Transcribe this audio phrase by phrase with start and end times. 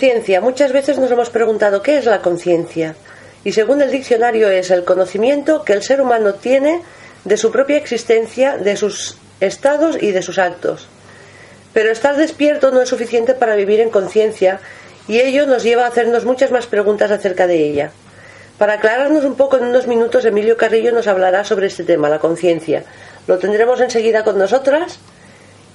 [0.00, 0.40] conciencia.
[0.40, 2.94] Muchas veces nos hemos preguntado qué es la conciencia.
[3.44, 6.80] Y según el diccionario es el conocimiento que el ser humano tiene
[7.24, 10.88] de su propia existencia, de sus estados y de sus actos.
[11.74, 14.60] Pero estar despierto no es suficiente para vivir en conciencia
[15.06, 17.90] y ello nos lleva a hacernos muchas más preguntas acerca de ella.
[18.56, 22.20] Para aclararnos un poco en unos minutos, Emilio Carrillo nos hablará sobre este tema, la
[22.20, 22.84] conciencia.
[23.26, 24.98] Lo tendremos enseguida con nosotras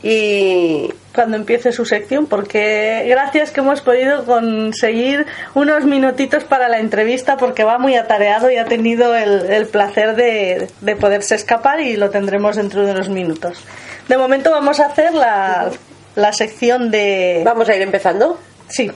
[0.07, 5.25] y cuando empiece su sección, porque gracias que hemos podido conseguir
[5.55, 10.67] unos minutitos para la entrevista, porque va muy atareado y ha tenido el, placer de,
[10.81, 13.63] de, poderse escapar y lo tendremos dentro de unos minutos.
[14.07, 15.71] De momento vamos a hacer la,
[16.13, 17.41] la sección de...
[17.43, 18.39] Vamos a ir empezando.
[18.67, 18.91] Sí.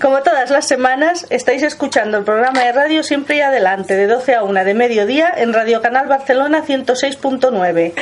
[0.00, 4.34] Como todas las semanas, estáis escuchando el programa de radio Siempre y Adelante, de 12
[4.34, 7.92] a 1 de mediodía, en Radio Canal Barcelona 106.9.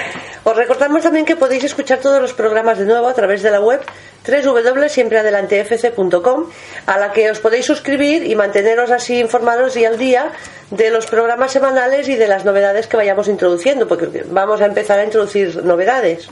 [0.44, 3.60] Os recordamos también que podéis escuchar todos los programas de nuevo a través de la
[3.60, 3.80] web
[4.26, 6.44] www.siempreadelantefc.com,
[6.86, 10.32] a la que os podéis suscribir y manteneros así informados y al día
[10.70, 14.98] de los programas semanales y de las novedades que vayamos introduciendo, porque vamos a empezar
[14.98, 16.28] a introducir novedades.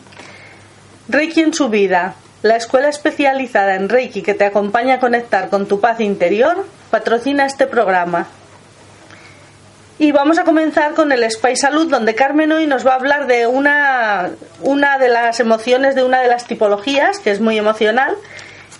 [1.08, 5.66] Reiki en su vida, la escuela especializada en Reiki que te acompaña a conectar con
[5.66, 8.26] tu paz interior patrocina este programa.
[10.00, 13.26] Y vamos a comenzar con el Spy Salud, donde Carmen hoy nos va a hablar
[13.26, 14.30] de una,
[14.62, 18.14] una de las emociones de una de las tipologías, que es muy emocional.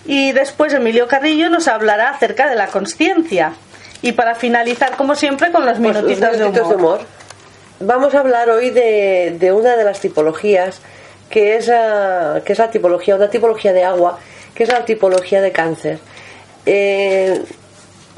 [0.05, 3.51] Y después Emilio Carrillo nos hablará acerca de la conciencia.
[4.01, 7.01] Y para finalizar, como siempre, con los pues minutitos, de, humor.
[7.81, 10.81] Vamos a hablar hoy de, de una de las tipologías
[11.29, 11.65] que es,
[12.43, 14.19] que es la tipología, una tipología de agua,
[14.55, 15.99] que es la tipología de cáncer.
[16.65, 17.41] Eh,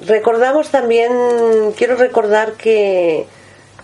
[0.05, 1.11] recordamos también,
[1.77, 3.25] quiero recordar que,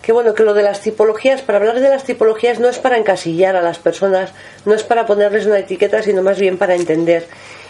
[0.02, 2.98] que bueno, que lo de las tipologías, para hablar de las tipologías no es para
[2.98, 4.32] encasillar a las personas,
[4.66, 7.28] no es para ponerles una etiqueta, sino más bien para entender.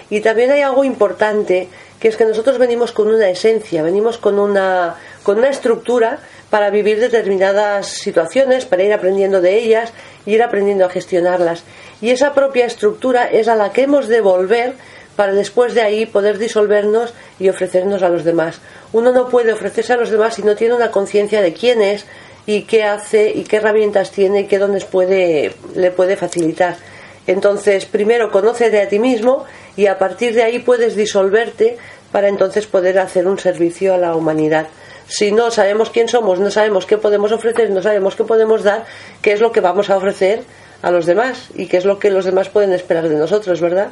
[0.09, 1.67] Y también hay algo importante,
[1.99, 6.19] que es que nosotros venimos con una esencia, venimos con una, con una estructura
[6.49, 9.91] para vivir determinadas situaciones, para ir aprendiendo de ellas
[10.25, 11.63] y ir aprendiendo a gestionarlas.
[12.01, 14.73] Y esa propia estructura es a la que hemos de volver
[15.15, 18.61] para después de ahí poder disolvernos y ofrecernos a los demás.
[18.93, 22.05] Uno no puede ofrecerse a los demás si no tiene una conciencia de quién es
[22.45, 26.77] y qué hace y qué herramientas tiene y qué dones puede, le puede facilitar.
[27.25, 29.43] Entonces, primero conócete a ti mismo
[29.75, 31.77] y a partir de ahí puedes disolverte
[32.11, 34.67] para entonces poder hacer un servicio a la humanidad
[35.07, 38.85] si no sabemos quién somos, no sabemos qué podemos ofrecer, no sabemos qué podemos dar,
[39.21, 40.43] qué es lo que vamos a ofrecer
[40.81, 43.89] a los demás y qué es lo que los demás pueden esperar de nosotros, ¿verdad?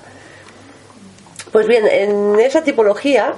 [1.52, 3.36] Pues bien, en esa tipología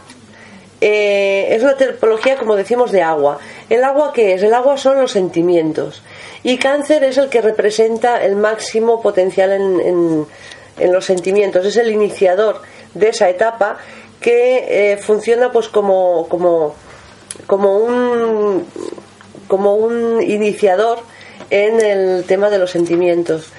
[0.79, 3.39] eh, es una tipología, como decimos, de agua.
[3.69, 4.43] ¿El agua qué es?
[4.43, 6.03] El agua son los sentimientos.
[6.43, 10.25] Y cáncer es el que representa el máximo potencial en,
[10.77, 11.65] en, los sentimientos.
[11.65, 12.61] Es el iniciador
[12.93, 13.77] de esa etapa
[14.19, 16.75] que eh, funciona pues como, como
[17.45, 18.65] como un,
[19.47, 20.99] como un iniciador
[21.49, 23.51] en el tema de los sentimientos.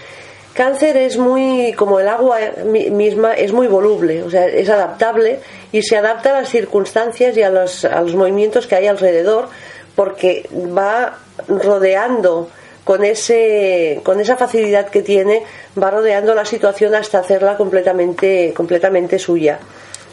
[0.55, 5.39] Cáncer es muy, como el agua misma, es muy voluble, o sea, es adaptable
[5.71, 9.49] y se adapta a las circunstancias y a los, a los movimientos que hay alrededor
[9.95, 12.51] porque va rodeando
[12.83, 15.43] con, ese, con esa facilidad que tiene,
[15.81, 19.61] va rodeando la situación hasta hacerla completamente, completamente suya.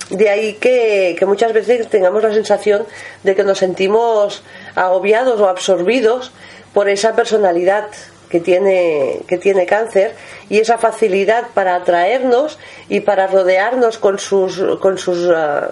[0.09, 2.85] De ahí que, muchas veces tengamos la sensación
[3.23, 4.43] de que nos sentimos
[4.75, 6.31] agobiados o absorbidos
[6.73, 7.87] por esa personalidad
[8.29, 10.13] que tiene, que tiene cáncer
[10.49, 12.59] y esa facilidad para atraernos
[12.89, 15.69] y para rodearnos con sus, con sus ah,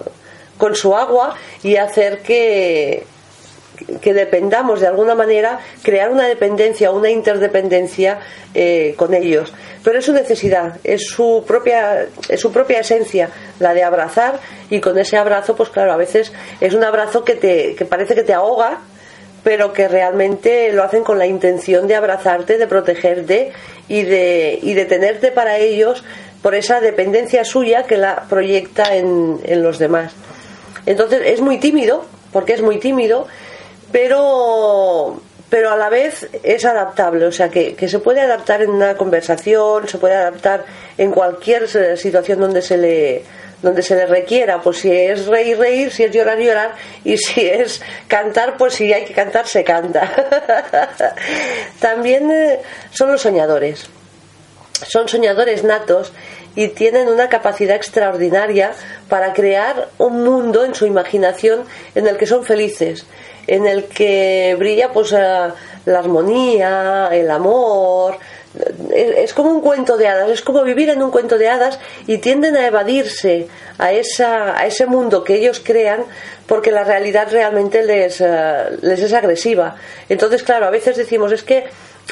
[0.58, 3.04] con su agua y hacer que,
[4.00, 8.20] que dependamos de alguna manera, crear una dependencia, una interdependencia
[8.54, 9.52] eh, con ellos.
[9.82, 13.28] Pero es su necesidad, es su propia, es su propia esencia,
[13.58, 14.38] la de abrazar,
[14.70, 18.14] y con ese abrazo, pues claro, a veces es un abrazo que te, que parece
[18.14, 18.80] que te ahoga,
[19.42, 23.52] pero que realmente lo hacen con la intención de abrazarte, de protegerte
[23.88, 26.02] y de, y de tenerte para ellos
[26.42, 30.12] por esa dependencia suya que la proyecta en, en los demás.
[30.86, 33.26] Entonces es muy tímido, porque es muy tímido,
[33.94, 38.96] pero pero a la vez es adaptable, o sea que, se puede adaptar en una
[38.96, 40.64] conversación, se puede adaptar
[40.98, 43.22] en cualquier situación donde se le
[43.62, 46.72] donde se le requiera, pues si es reír, reír, si es llorar, llorar,
[47.04, 50.10] y si es cantar, pues si hay que cantar, se canta.
[51.78, 52.58] También eh,
[52.90, 53.88] son los soñadores,
[54.88, 56.12] son soñadores natos
[56.56, 58.72] y tienen una capacidad extraordinaria
[59.08, 61.62] para crear un mundo en su imaginación
[61.94, 63.06] en el que son felices
[63.46, 65.48] en el que brilla pues eh,
[65.86, 68.18] la armonía, el amor,
[68.94, 72.18] es como un cuento de hadas, es como vivir en un cuento de hadas y
[72.18, 73.48] tienden a evadirse
[73.78, 76.04] a, esa, a ese mundo que ellos crean
[76.46, 79.76] porque la realidad realmente les, eh, les es agresiva.
[80.08, 81.64] Entonces, claro, a veces decimos es que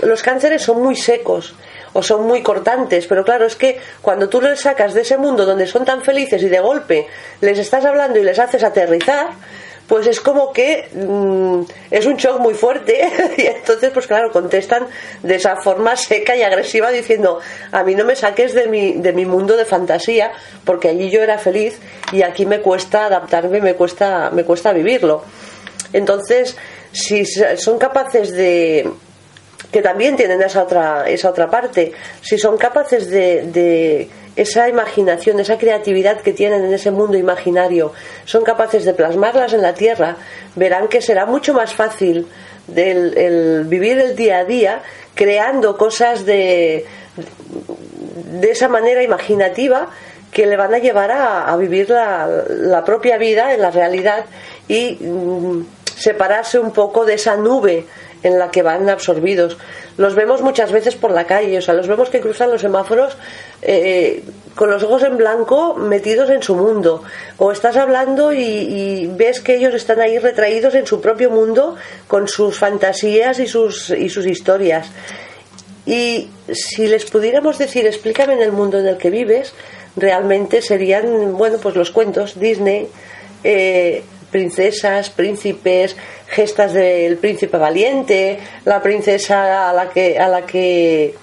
[0.03, 1.55] los cánceres son muy secos
[1.93, 5.45] o son muy cortantes, pero claro, es que cuando tú les sacas de ese mundo
[5.45, 7.07] donde son tan felices y de golpe
[7.41, 9.29] les estás hablando y les haces aterrizar,
[9.93, 13.11] pues es como que mm, es un shock muy fuerte.
[13.37, 14.87] Y entonces pues claro contestan
[15.23, 17.41] de esa forma seca y agresiva diciendo
[17.73, 20.33] a mí no me saques de mi, de mi mundo de fantasía
[20.65, 21.79] porque allí yo era feliz
[22.11, 25.25] y aquí me cuesta adaptarme me cuesta me cuesta vivirlo
[25.93, 26.57] entonces
[26.93, 28.91] si son capaces de
[29.73, 31.93] que también tienen esa otra esa otra parte.
[32.21, 37.93] Si son capaces de esa imaginación, esa creatividad que tienen en ese mundo imaginario,
[38.25, 40.17] son capaces de plasmarlas en la tierra,
[40.57, 42.27] verán que será mucho más fácil
[42.75, 44.83] el vivir el día a día
[45.15, 46.87] creando cosas de,
[48.41, 49.89] de esa manera imaginativa
[50.31, 54.25] que le van a llevar a, vivir la, propia vida en la realidad
[54.67, 57.85] y mm, separarse un poco de esa nube
[58.23, 59.57] en la que van absorbidos.
[59.97, 63.17] Los vemos muchas veces por la calle, o sea, los vemos que cruzan los semáforos
[63.63, 64.23] eh,
[64.55, 67.03] con los ojos en blanco metidos en su mundo.
[67.39, 71.77] O estás hablando y, ves que ellos están ahí retraídos en su propio mundo
[72.07, 74.89] con sus fantasías y sus, y sus historias.
[75.85, 79.53] Y si les pudiéramos decir, explícame en el mundo en el que vives,
[79.97, 82.89] realmente serían, bueno, pues los cuentos, Disney,
[83.43, 85.95] eh, princesas, príncipes,
[86.27, 91.15] gestas del príncipe valiente, la princesa a la que a la que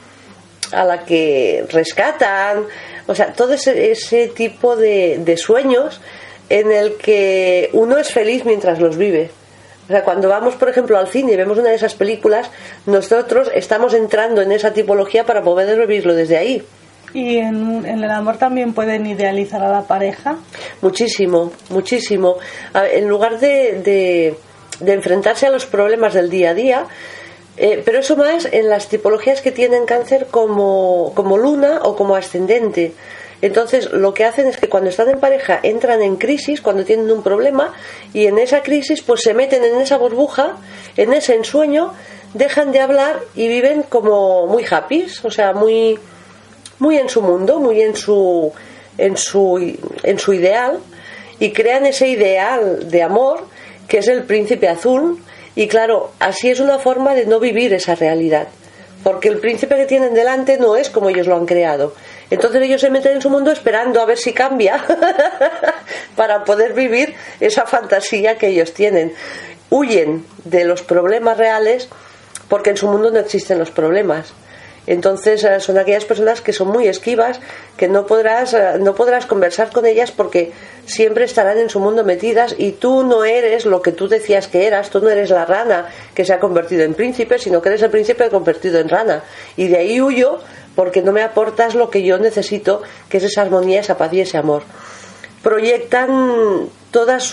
[0.71, 2.65] a la que rescatan,
[3.07, 5.99] o sea, todo ese, tipo de, de sueños
[6.47, 9.31] en el que uno es feliz mientras los vive.
[9.87, 12.51] O sea, cuando vamos, por ejemplo, al cine y vemos una de esas películas,
[12.85, 16.63] nosotros estamos entrando en esa tipología para poder vivirlo desde ahí.
[17.13, 20.37] ¿Y en, el amor también pueden idealizar a la pareja?
[20.81, 22.37] Muchísimo, muchísimo.
[22.73, 24.35] en lugar de,
[24.79, 26.85] de, enfrentarse a los problemas del día a día,
[27.57, 32.15] eh, pero eso más en las tipologías que tienen cáncer como, como luna o como
[32.15, 32.93] ascendente.
[33.41, 37.09] Entonces, lo que hacen es que cuando están en pareja entran en crisis, cuando tienen
[37.09, 37.73] un problema,
[38.13, 40.57] y en esa crisis pues se meten en esa burbuja,
[40.97, 41.93] en ese ensueño,
[42.33, 45.97] dejan de hablar y viven como muy happy, o sea, muy
[46.79, 48.51] muy en su mundo, muy en su,
[48.97, 50.79] en su, en su ideal
[51.39, 53.45] y crean ese ideal de amor
[53.87, 55.21] que es el príncipe azul
[55.55, 58.47] y claro, así es una forma de no vivir esa realidad
[59.03, 61.93] porque el príncipe que tienen delante no es como ellos lo han creado.
[62.29, 64.83] Entonces ellos se meten en su mundo esperando a ver si cambia
[66.15, 69.13] para poder vivir esa fantasía que ellos tienen.
[69.69, 71.87] Huyen de los problemas reales
[72.49, 74.33] porque en su mundo no existen los problemas.
[74.89, 77.39] Entonces eh, son aquellas personas que son muy esquivas,
[77.77, 80.51] que no podrás, eh, no podrás conversar con ellas porque
[80.87, 84.65] siempre estarán en su mundo metidas y tú no eres lo que tú decías que
[84.65, 87.83] eras, tú no eres la rana que se ha convertido en príncipe, sino que eres
[87.83, 89.21] el príncipe convertido en rana.
[89.57, 90.39] Y de ahí huyo
[90.73, 94.21] porque no me aportas lo que yo necesito, que es esa armonía, esa paz y
[94.21, 94.63] ese amor.
[95.43, 97.31] Proyectan todas,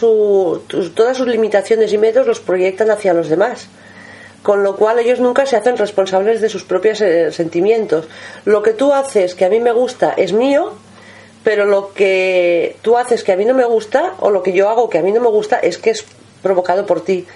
[0.95, 3.71] todas sus limitaciones y miedos, los proyectan hacia los demás
[4.47, 8.07] con lo cual ellos nunca se hacen responsables de sus propios eh, sentimientos.
[8.45, 10.73] Lo que tú haces que a mí me gusta es mío,
[11.43, 14.69] pero lo que tú haces que a mí no me gusta o lo que yo
[14.69, 16.05] hago que a mí no me gusta es que es
[16.45, 17.27] provocado por ti.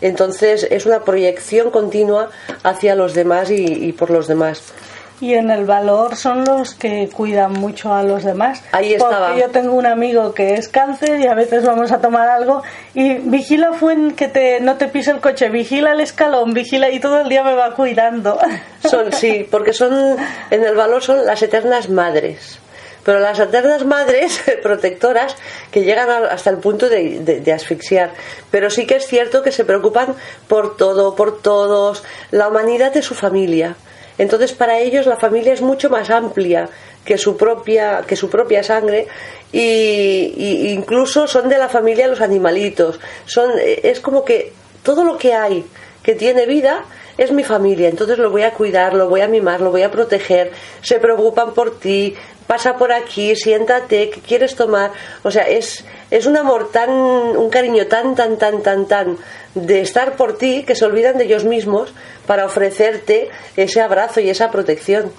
[0.00, 2.30] Entonces es una proyección continua
[2.64, 4.72] hacia los demás y por los demás
[5.20, 8.62] y en el valor son los que cuidan mucho a los demás.
[8.72, 9.28] Ahí estaba.
[9.28, 12.62] Porque yo tengo un amigo que es cáncer y a veces vamos a tomar algo
[12.94, 17.00] y vigila fue que te, no te pise el coche, vigila el escalón, vigila y
[17.00, 18.38] todo el día me va cuidando.
[18.84, 20.16] Son, sí, porque son,
[20.50, 22.58] en el valor son las eternas madres.
[23.02, 25.36] Pero las eternas madres protectoras
[25.70, 28.10] que llegan hasta el punto de, de asfixiar.
[28.50, 30.14] Pero sí que es cierto que se preocupan
[30.48, 33.76] por todo, por todos, la humanidad de su familia
[34.18, 36.68] entonces para ellos la familia es mucho más amplia
[37.04, 39.06] que su propia, que su propia sangre
[39.52, 42.98] y, incluso son de la familia los animalitos.
[43.24, 45.64] Son, es como que todo lo que hay
[46.02, 46.84] que tiene vida
[47.18, 49.90] es mi familia, entonces lo voy a cuidar, lo voy a mimar, lo voy a
[49.90, 52.14] proteger, se preocupan por ti,
[52.46, 54.92] pasa por aquí, siéntate, ¿qué quieres tomar?
[55.22, 59.18] O sea, es, es un amor tan, un cariño tan, tan, tan, tan, tan
[59.54, 61.92] de estar por ti que se olvidan de ellos mismos
[62.26, 65.10] para ofrecerte ese abrazo y esa protección.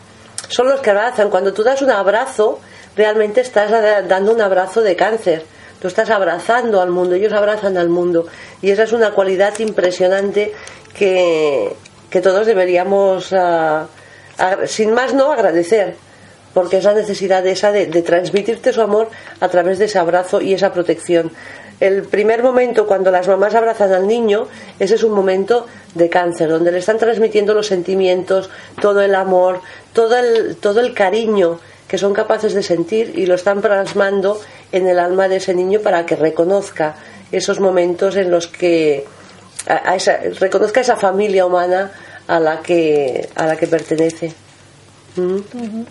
[0.48, 1.30] Son los que abrazan.
[1.30, 2.60] Cuando tú das un abrazo,
[2.96, 3.72] realmente estás
[4.08, 5.44] dando un abrazo de cáncer.
[5.82, 8.28] Tú estás abrazando al mundo, ellos abrazan al mundo.
[8.62, 10.54] Y esa es una cualidad impresionante
[10.94, 11.76] que,
[12.10, 13.88] que todos deberíamos ah,
[14.66, 15.96] sin más no agradecer
[16.54, 19.10] porque es la necesidad de esa de, transmitirte su amor
[19.40, 21.32] a través de ese abrazo y esa protección.
[21.80, 24.48] El primer momento cuando las mamás abrazan al niño,
[24.80, 28.50] ese es un momento de cáncer, donde le están transmitiendo los sentimientos,
[28.82, 29.62] todo el amor,
[29.94, 34.88] todo el, todo el cariño que son capaces de sentir y lo están plasmando en
[34.88, 36.96] el alma de ese niño para que reconozca
[37.32, 39.06] esos momentos en los que
[39.68, 41.92] a, esa, reconozca esa familia humana
[42.28, 44.34] a la que a la que pertenece.
[45.16, 45.84] ¿Mm?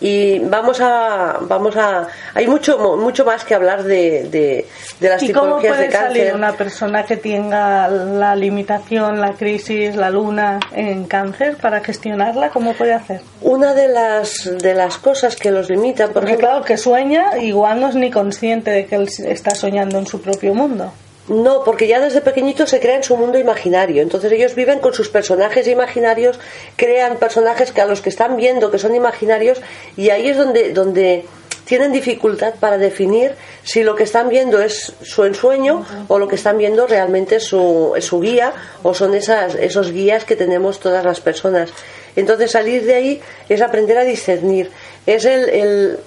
[0.00, 4.66] y vamos a vamos a hay mucho mucho más que hablar de, de,
[5.00, 9.20] de las ¿Y tipologías cómo puede de cáncer salir una persona que tenga la limitación
[9.20, 14.74] la crisis la luna en cáncer para gestionarla cómo puede hacer una de las de
[14.74, 18.70] las cosas que los limitan por Porque claro que sueña igual no es ni consciente
[18.70, 20.92] de que él está soñando en su propio mundo
[21.28, 24.02] no, porque ya desde pequeñitos se crean su mundo imaginario.
[24.02, 26.38] Entonces ellos viven con sus personajes imaginarios,
[26.76, 29.60] crean personajes que a los que están viendo que son imaginarios
[29.96, 31.24] y ahí es donde, donde
[31.64, 36.36] tienen dificultad para definir si lo que están viendo es su ensueño o lo que
[36.36, 38.52] están viendo realmente es su, su guía
[38.84, 41.70] o son esas, esos guías que tenemos todas las personas.
[42.14, 44.70] Entonces salir de ahí es aprender a discernir,
[45.06, 45.98] es el,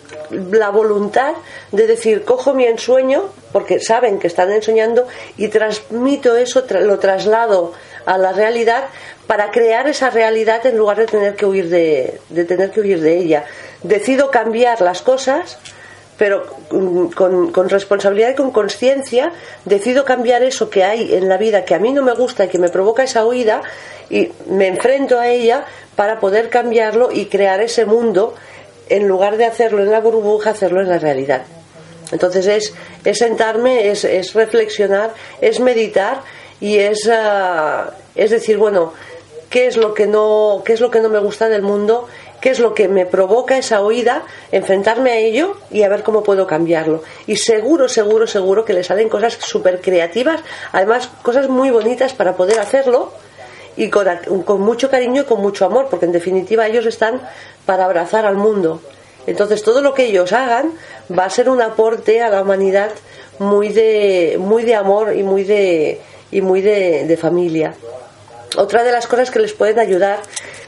[0.51, 1.33] la voluntad
[1.71, 7.73] de decir, cojo mi ensueño, porque saben que están ensoñando, y transmito eso, lo traslado
[8.05, 8.85] a la realidad
[9.27, 13.01] para crear esa realidad en lugar de tener que huir de, de tener que huir
[13.01, 13.45] de ella.
[13.83, 15.57] Decido cambiar las cosas
[16.17, 19.31] pero con, con, responsabilidad y con conciencia
[19.63, 22.47] decido cambiar eso que hay en la vida que a mí no me gusta y
[22.49, 23.61] que me provoca esa huida
[24.09, 25.63] y me enfrento a ella
[25.95, 28.35] para poder cambiarlo y crear ese mundo
[28.89, 31.43] en lugar de hacerlo en la burbuja, hacerlo en la realidad.
[32.11, 32.73] Entonces es,
[33.05, 36.21] es sentarme, es, es, reflexionar, es meditar
[36.59, 38.93] y es, ah, es decir, bueno,
[39.49, 42.07] ¿qué es, lo que no, ¿qué es lo que no me gusta del mundo
[42.39, 46.23] qué es lo que me provoca esa oída, enfrentarme a ello y a ver cómo
[46.23, 47.03] puedo cambiarlo.
[47.27, 50.41] Y seguro, seguro, seguro que le salen cosas súper creativas,
[50.71, 53.11] además cosas muy bonitas para poder hacerlo
[53.79, 57.21] y con, con, mucho cariño y con mucho amor, porque en definitiva ellos están
[57.65, 58.81] para abrazar al mundo.
[59.25, 60.73] Entonces todo lo que ellos hagan
[61.17, 62.91] va a ser un aporte a la humanidad
[63.39, 67.73] muy de, muy de amor y muy de, y muy de, de familia.
[68.57, 70.19] Otra de las cosas que les pueden ayudar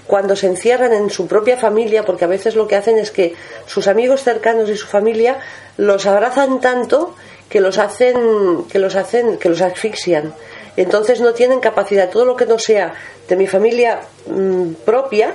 [0.07, 3.35] cuando se encierran en su propia familia, porque a veces lo que hacen es que
[3.65, 5.37] sus amigos cercanos y su familia
[5.75, 7.13] los abrazan tanto
[7.49, 10.33] que los hacen, que los hacen, que los asfixian.
[10.77, 12.93] Entonces no tienen capacidad, todo lo que no sea
[13.27, 15.33] de mi familia mm, propia,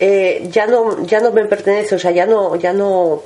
[0.00, 3.22] eh, ya no, ya no me pertenece, o sea, ya no, ya no,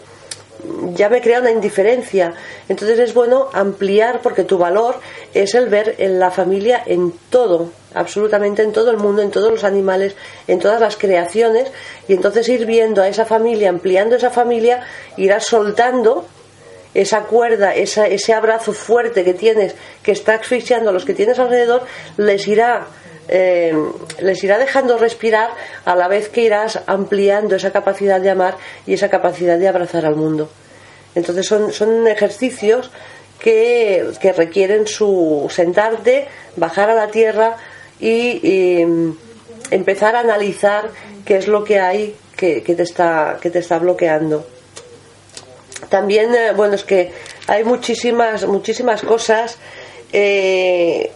[0.94, 2.34] ya me crea una indiferencia.
[2.68, 4.96] Entonces es bueno ampliar porque tu valor
[5.34, 9.50] es el ver en la familia en todo, absolutamente en todo el mundo, en todos
[9.50, 10.14] los animales,
[10.46, 11.70] en todas las creaciones.
[12.06, 14.84] Y entonces ir viendo a esa familia, ampliando esa familia,
[15.16, 16.26] irás soltando
[16.94, 21.82] esa cuerda, ese abrazo fuerte que tienes, que está asfixiando a los que tienes alrededor,
[22.16, 22.86] les irá
[23.30, 23.74] eh,
[24.20, 25.50] les irá dejando respirar
[25.84, 30.06] a la vez que irás ampliando esa capacidad de amar y esa capacidad de abrazar
[30.06, 30.48] al mundo.
[31.14, 32.90] Entonces son, son ejercicios
[33.38, 36.26] que, requieren su sentarte,
[36.56, 37.56] bajar a la tierra
[38.00, 38.86] y,
[39.70, 40.88] empezar a analizar
[41.26, 44.46] qué es lo que hay que, te, está, que te está bloqueando.
[45.88, 47.12] También, eh, bueno, es que
[47.46, 49.58] hay muchísimas, muchísimas cosas
[50.12, 51.12] eh,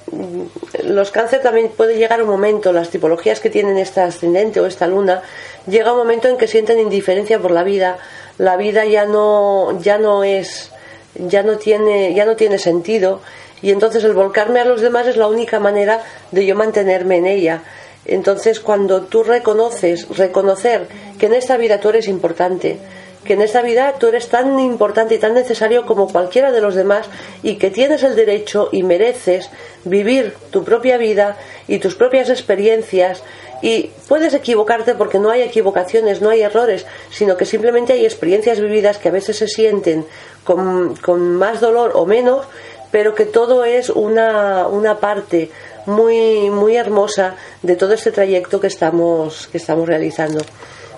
[0.85, 4.87] los cáncer también puede llegar un momento, las tipologías que tienen esta ascendente o esta
[4.87, 5.23] luna,
[5.67, 7.99] llega un momento en que sienten indiferencia por la vida,
[8.39, 10.71] la vida ya no, ya no es,
[11.15, 13.21] ya no tiene, ya no tiene sentido,
[13.63, 17.27] y entonces el volcarme a los demás es la única manera de yo mantenerme en
[17.27, 17.63] ella.
[18.05, 20.89] Entonces cuando tú reconoces, reconocer
[21.19, 22.79] que en esta vida tú eres importante,
[23.25, 26.75] que en esta vida tú eres tan importante y tan necesario como cualquiera de los
[26.75, 27.07] demás
[27.43, 29.51] y que tienes el derecho y mereces
[29.85, 31.37] vivir tu propia vida
[31.69, 33.23] y tus propias experiencias
[33.63, 38.61] y puedes equivocarte porque no hay equivocaciones, no hay errores, sino que simplemente hay experiencias
[38.61, 40.05] vividas que a veces se sienten
[40.45, 42.45] con, más dolor o menos,
[42.91, 45.51] pero que todo es una, una parte
[45.87, 50.41] muy, muy hermosa de todo este trayecto que estamos, que estamos realizando.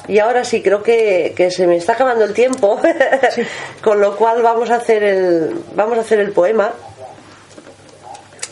[0.06, 2.80] Y ahora sí, creo que, se me está acabando el tiempo,
[3.82, 6.72] con lo cual vamos a hacer el, vamos a hacer el poema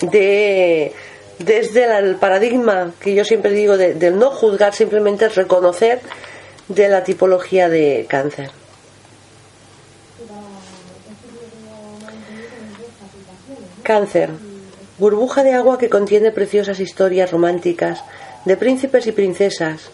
[0.00, 0.92] de
[1.38, 6.00] desde el paradigma que yo siempre digo de, del no juzgar, simplemente reconocer
[6.68, 8.50] de la tipología de cáncer.
[13.82, 14.30] Cáncer,
[14.98, 18.04] burbuja de agua que contiene preciosas historias románticas
[18.44, 19.90] de príncipes y princesas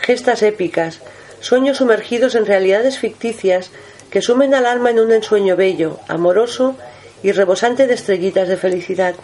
[0.00, 1.00] gestas épicas,
[1.40, 3.70] sueños sumergidos en realidades ficticias
[4.10, 6.76] que sumen al alma en un ensueño bello, amoroso
[7.22, 9.14] y rebosante de estrellitas de felicidad.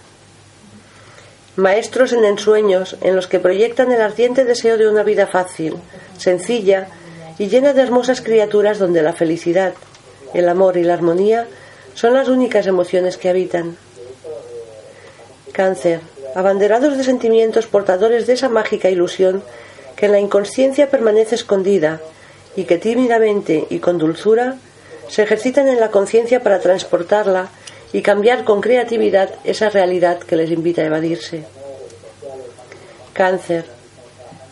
[1.56, 5.76] Maestros en ensueños en los que proyectan el ardiente deseo de una vida fácil,
[6.18, 6.88] sencilla
[7.38, 9.72] y llena de hermosas criaturas donde la felicidad,
[10.34, 11.46] el amor y la armonía
[11.94, 13.76] son las únicas emociones que habitan.
[15.52, 16.00] Cáncer,
[16.34, 19.42] abanderados de sentimientos portadores de esa mágica ilusión
[19.96, 22.00] que en la inconsciencia permanece escondida
[22.54, 24.56] y que tímidamente y con dulzura
[25.08, 27.48] se ejercitan en la conciencia para transportarla
[27.92, 31.44] y cambiar con creatividad esa realidad que les invita a evadirse.
[33.12, 33.64] Cáncer,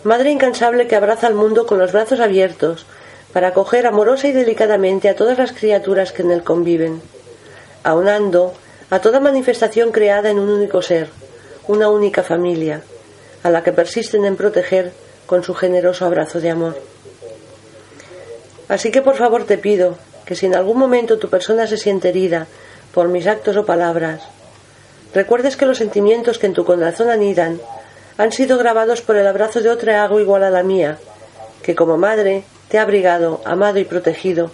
[0.05, 2.87] madre incansable que abraza al mundo con los brazos abiertos
[3.33, 7.03] para acoger amorosa y delicadamente a todas las criaturas que en él conviven,
[7.83, 8.55] aunando
[8.91, 11.09] a toda manifestación creada en un único ser,
[11.67, 12.83] una única familia,
[13.43, 14.93] a la que persisten en proteger
[15.27, 16.81] con su generoso abrazo de amor.
[18.69, 22.09] Así que por favor te pido que si en algún momento tu persona se siente
[22.09, 22.47] herida
[22.93, 24.23] por mis actos o palabras,
[25.13, 27.61] recuerdes que los sentimientos que en tu corazón anidan
[28.17, 30.99] han sido grabados por el abrazo de otra agua igual a la mía,
[31.63, 34.51] que como madre te ha abrigado, amado y protegido,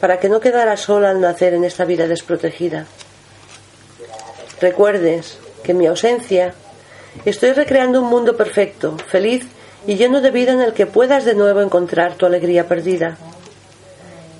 [0.00, 2.86] para que no quedaras sola al nacer en esta vida desprotegida.
[4.60, 6.54] Recuerdes que en mi ausencia
[7.24, 9.46] estoy recreando un mundo perfecto, feliz
[9.86, 13.16] y lleno de vida en el que puedas de nuevo encontrar tu alegría perdida.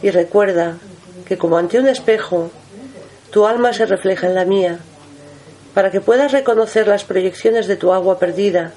[0.02, 0.76] Y recuerda
[1.26, 2.50] que como ante un espejo,
[3.30, 4.78] tu alma se refleja en la mía,
[5.74, 8.72] para que puedas reconocer las proyecciones de tu agua perdida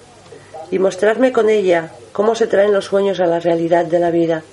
[0.71, 4.43] y mostrarme con ella cómo se traen los sueños a la realidad de la vida,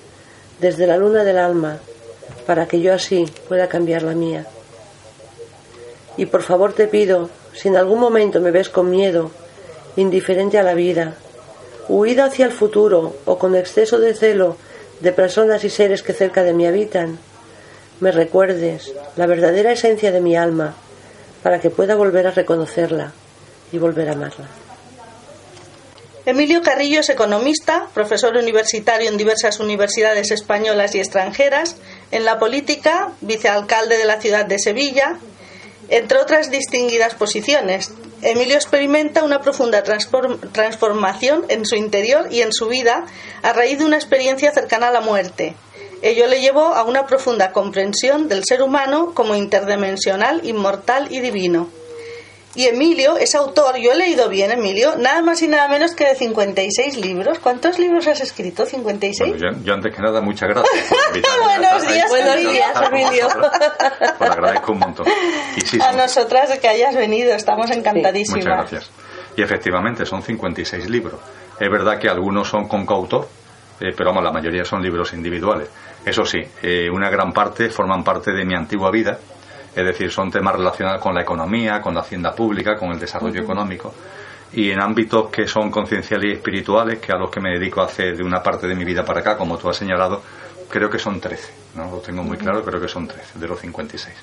[0.59, 1.77] desde la luna del alma,
[2.45, 4.45] para que yo así pueda cambiar la mía.
[6.17, 9.31] Y por favor te pido, si en algún momento me ves con miedo,
[9.95, 11.15] indiferente a la vida,
[11.87, 14.57] huida hacia el futuro o con exceso de celo
[14.99, 17.19] de personas y seres que cerca de mí habitan,
[17.99, 20.75] me recuerdes la verdadera esencia de mi alma
[21.41, 23.11] para que pueda volver a reconocerla
[23.71, 24.47] y volver a amarla.
[26.25, 31.75] Emilio Carrillo es economista, profesor universitario en diversas universidades españolas y extranjeras,
[32.11, 35.17] en la política, vicealcalde de la ciudad de Sevilla,
[35.89, 37.91] entre otras distinguidas posiciones.
[38.23, 43.05] Emilio experimenta una profunda transformación en su interior y en su vida
[43.41, 45.55] a raíz de una experiencia cercana a la muerte.
[46.01, 51.69] Ello le llevó a una profunda comprensión del ser humano como interdimensional, inmortal y divino.
[52.55, 56.05] Y Emilio es autor, yo he leído bien, Emilio, nada más y nada menos que
[56.05, 57.39] de 56 libros.
[57.39, 58.67] ¿Cuántos libros has escrito?
[58.67, 59.63] ¿56?
[59.63, 60.93] yo, antes que nada, muchas gracias.
[61.43, 63.27] Buenos días, Buenos días, Emilio.
[64.19, 65.07] Pues agradezco un montón.
[65.81, 68.45] a nosotras que hayas venido, estamos encantadísimas.
[68.45, 68.91] muchas gracias.
[69.35, 71.19] Y efectivamente, son 56 libros.
[71.59, 73.27] Es verdad que algunos son con coautor,
[73.79, 75.69] eh, pero vamos, la mayoría son libros individuales.
[76.05, 79.17] Eso sí, eh, una gran parte forman parte de mi antigua vida
[79.75, 83.41] es decir, son temas relacionados con la economía, con la hacienda pública, con el desarrollo
[83.41, 83.93] económico.
[84.53, 88.11] Y en ámbitos que son concienciales y espirituales, que a los que me dedico hace
[88.11, 90.21] de una parte de mi vida para acá, como tú has señalado,
[90.69, 93.59] creo que son 13, no lo tengo muy claro, creo que son 13 de los
[93.59, 94.15] 56.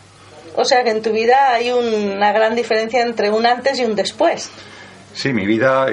[0.56, 3.96] O sea que en tu vida hay una gran diferencia entre un antes y un
[3.96, 4.50] después.
[5.12, 5.86] Sí, mi vida,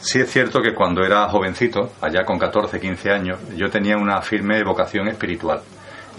[0.00, 4.20] sí es cierto que cuando era jovencito, allá con 14, 15 años, yo tenía una
[4.20, 5.62] firme vocación espiritual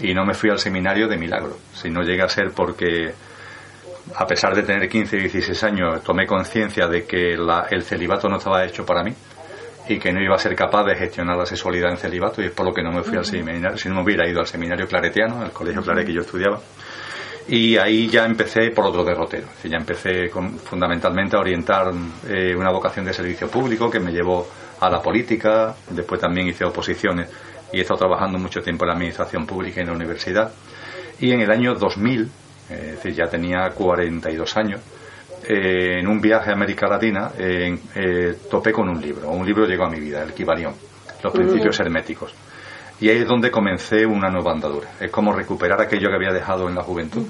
[0.00, 3.14] y no me fui al seminario de milagro, si no llega a ser porque
[4.16, 8.36] a pesar de tener 15 y 16 años tomé conciencia de que el celibato no
[8.36, 9.14] estaba hecho para mí
[9.88, 12.52] y que no iba a ser capaz de gestionar la sexualidad en celibato y es
[12.52, 14.86] por lo que no me fui al seminario, si no me hubiera ido al seminario
[14.86, 16.60] claretiano, al colegio clare que yo estudiaba.
[17.46, 19.46] Y ahí ya empecé por otro derrotero.
[19.64, 21.92] ya empecé fundamentalmente a orientar
[22.26, 24.48] eh, una vocación de servicio público que me llevó
[24.80, 25.74] a la política.
[25.90, 27.28] Después también hice oposiciones
[27.74, 30.52] y he estado trabajando mucho tiempo en la administración pública y en la universidad.
[31.18, 32.28] Y en el año 2000, eh,
[32.68, 34.80] es decir, ya tenía 42 años,
[35.46, 39.28] eh, en un viaje a América Latina eh, topé con un libro.
[39.30, 40.74] Un libro llegó a mi vida, el Kibalión,
[41.22, 42.32] Los Principios Herméticos.
[43.00, 44.90] Y ahí es donde comencé una nueva andadura.
[45.00, 47.26] Es como recuperar aquello que había dejado en la juventud,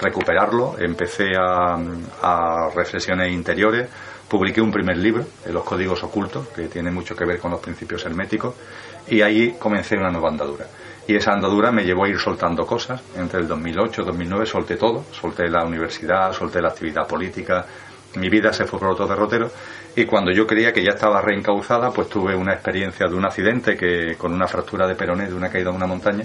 [0.00, 0.76] recuperarlo.
[0.78, 1.76] Empecé a,
[2.22, 3.88] a reflexiones interiores,
[4.26, 8.04] publiqué un primer libro, Los Códigos Ocultos, que tiene mucho que ver con los principios
[8.06, 8.54] herméticos,
[9.08, 10.66] y ahí comencé una nueva andadura.
[11.06, 13.02] Y esa andadura me llevó a ir soltando cosas.
[13.16, 15.04] Entre el 2008 y 2009 solté todo.
[15.10, 17.66] Solté la universidad, solté la actividad política.
[18.16, 19.50] Mi vida se fue por otro derrotero.
[19.96, 23.76] Y cuando yo creía que ya estaba reencauzada, pues tuve una experiencia de un accidente
[23.76, 26.24] que con una fractura de peroné de una caída de una montaña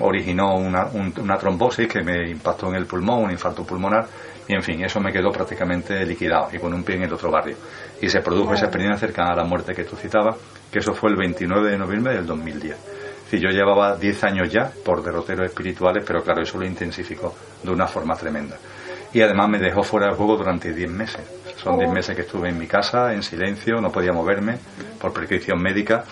[0.00, 4.06] originó una, una trombosis que me impactó en el pulmón, un infarto pulmonar,
[4.48, 7.30] y en fin, eso me quedó prácticamente liquidado y con un pie en el otro
[7.30, 7.56] barrio.
[8.00, 10.36] Y se produjo esa experiencia cercana a la muerte que tú citabas,
[10.70, 12.76] que eso fue el 29 de noviembre del 2010.
[13.32, 17.70] Es yo llevaba 10 años ya por derroteros espirituales, pero claro, eso lo intensificó de
[17.70, 18.56] una forma tremenda.
[19.12, 21.22] Y además me dejó fuera de juego durante 10 meses.
[21.56, 24.58] Son 10 meses que estuve en mi casa, en silencio, no podía moverme
[25.00, 26.04] por prescripción médica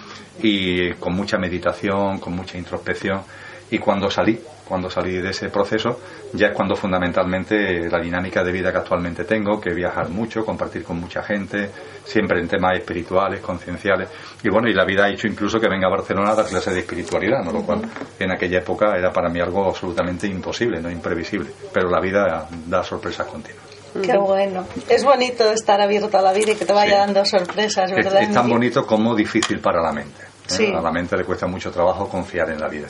[0.42, 3.22] y con mucha meditación, con mucha introspección.
[3.70, 6.00] Y cuando salí, cuando salí de ese proceso,
[6.32, 10.84] ya es cuando fundamentalmente la dinámica de vida que actualmente tengo, que viajar mucho, compartir
[10.84, 11.70] con mucha gente,
[12.04, 14.08] siempre en temas espirituales, concienciales.
[14.42, 16.72] Y bueno, y la vida ha hecho incluso que venga a Barcelona a dar clase
[16.72, 17.52] de espiritualidad, ¿no?
[17.52, 17.82] lo cual
[18.18, 21.50] en aquella época era para mí algo absolutamente imposible, no imprevisible.
[21.72, 23.64] Pero la vida da sorpresas continuas.
[24.02, 24.66] Qué bueno.
[24.88, 28.22] Es bonito estar abierto a la vida y que te vaya dando sorpresas, ¿verdad?
[28.22, 30.22] Es, tan bonito como difícil para la mente.
[30.58, 30.72] ¿eh?
[30.76, 32.88] A la mente le cuesta mucho trabajo confiar en la vida.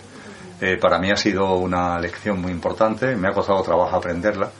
[0.64, 4.50] Eh, para mí ha sido una lección muy importante, me ha costado trabajo aprenderla.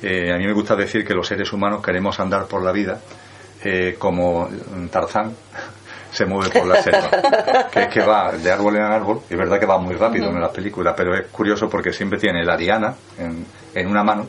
[0.00, 3.00] Eh, a mí me gusta decir que los seres humanos queremos andar por la vida
[3.64, 4.48] eh, como
[4.88, 5.34] Tarzán
[6.12, 7.10] se mueve por la selva,
[7.72, 10.28] que es que va de árbol en árbol, y es verdad que va muy rápido
[10.28, 13.44] en la película, pero es curioso porque siempre tiene la diana en,
[13.74, 14.28] en una mano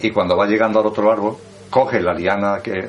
[0.00, 1.36] y cuando va llegando al otro árbol
[1.72, 2.86] coge la liana que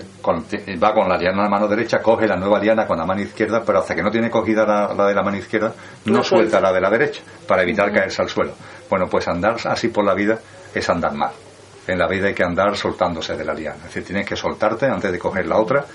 [0.76, 3.22] va con la liana en la mano derecha, coge la nueva liana con la mano
[3.22, 6.74] izquierda, pero hasta que no tiene cogida la, de la mano izquierda, no, suelta la
[6.74, 8.52] de la derecha para evitar caerse al suelo.
[8.90, 10.38] Bueno, pues andar así por la vida
[10.76, 11.32] es andar mal.
[11.88, 13.78] En la vida hay que andar soltándose de la liana.
[13.78, 15.86] Es decir, tienes que soltarte antes de coger la otra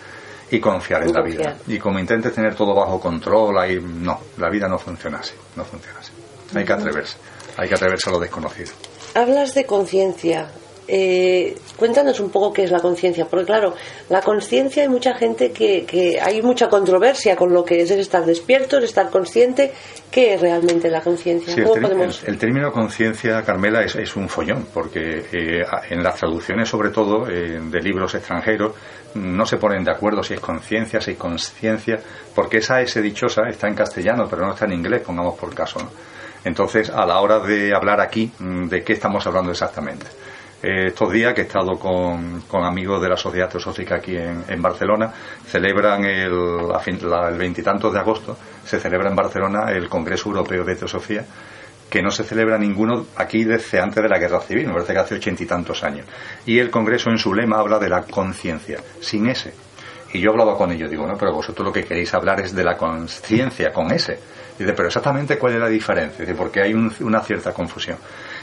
[0.51, 1.57] y confiar en la vida.
[1.67, 5.65] Y como intentes tener todo bajo control, ahí no, la vida no funciona así, no
[5.65, 6.13] funciona así.
[6.55, 7.19] Hay que atreverse,
[7.59, 8.73] hay que atreverse a lo desconocido.
[9.15, 10.49] Hablas de conciencia,
[10.91, 13.75] eh, cuéntanos un poco qué es la conciencia, porque claro,
[14.09, 18.79] la conciencia hay mucha gente que, hay mucha controversia con lo que es estar despierto,
[18.79, 19.73] estar consciente.
[20.11, 21.55] ¿Qué es realmente la conciencia?
[21.55, 27.61] el, término conciencia, Carmela, es, un follón, porque eh, en las traducciones, sobre todo eh,
[27.61, 28.73] de libros extranjeros,
[29.15, 31.99] no se ponen de acuerdo si es conciencia, si es conciencia,
[32.35, 35.79] porque esa S dichosa está en castellano, pero no está en inglés, pongamos por caso.
[36.45, 40.07] Entonces, a la hora de hablar aquí, mm, ¿de qué estamos hablando exactamente?
[40.61, 45.13] Eh, estos días que he estado con, amigos de la Sociedad Teosófica aquí en, Barcelona,
[45.47, 46.33] celebran el,
[47.39, 51.25] veintitantos de agosto, se celebra en Barcelona el Congreso Europeo de Teosofía,
[51.89, 54.99] que no se celebra ninguno aquí desde antes de la Guerra Civil, me parece que
[54.99, 56.07] hace ochenta y tantos años.
[56.45, 59.55] Y el Congreso en su lema habla de la conciencia, sin ese.
[60.13, 62.65] Y yo hablaba con ellos, digo, no, pero vosotros lo que queréis hablar es de
[62.65, 64.19] la conciencia, con ese.
[64.59, 67.97] Dice, pero exactamente cuál es la diferencia, Dice, porque hay una cierta confusión.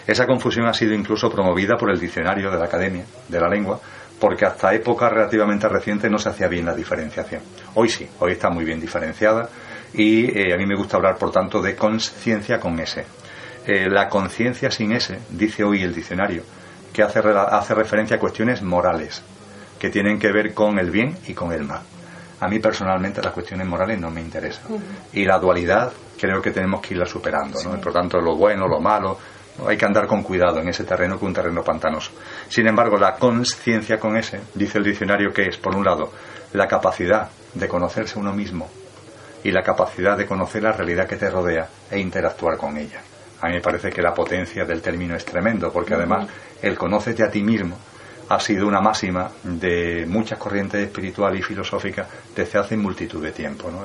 [0.07, 3.79] Esa confusión ha sido incluso promovida por el diccionario de la Academia de la Lengua,
[4.19, 7.41] porque hasta épocas relativamente recientes no se hacía bien la diferenciación.
[7.73, 9.49] Hoy sí, hoy está muy bien diferenciada
[9.93, 13.03] y eh, a mí me gusta hablar, por tanto, de conciencia con S.
[13.65, 16.43] Eh, la conciencia sin S, dice hoy el diccionario,
[16.93, 19.23] que hace, hace referencia a cuestiones morales,
[19.79, 21.81] que tienen que ver con el bien y con el mal.
[22.39, 24.65] A mí personalmente las cuestiones morales no me interesan.
[25.13, 27.57] Y la dualidad creo que tenemos que irla superando.
[27.63, 27.79] ¿no?
[27.79, 29.17] Por tanto, lo bueno, lo malo,
[29.67, 32.11] hay que andar con cuidado en ese terreno que un terreno pantanoso.
[32.49, 36.11] Sin embargo, la conciencia con ese, dice el diccionario, que es, por un lado,
[36.53, 38.69] la capacidad de conocerse uno mismo
[39.43, 43.01] y la capacidad de conocer la realidad que te rodea e interactuar con ella.
[43.41, 46.27] A mí me parece que la potencia del término es tremendo, porque además
[46.61, 47.77] el conócete a ti mismo
[48.27, 53.69] ha sido una máxima de muchas corrientes espirituales y filosóficas desde hace multitud de tiempo.
[53.69, 53.83] ¿no?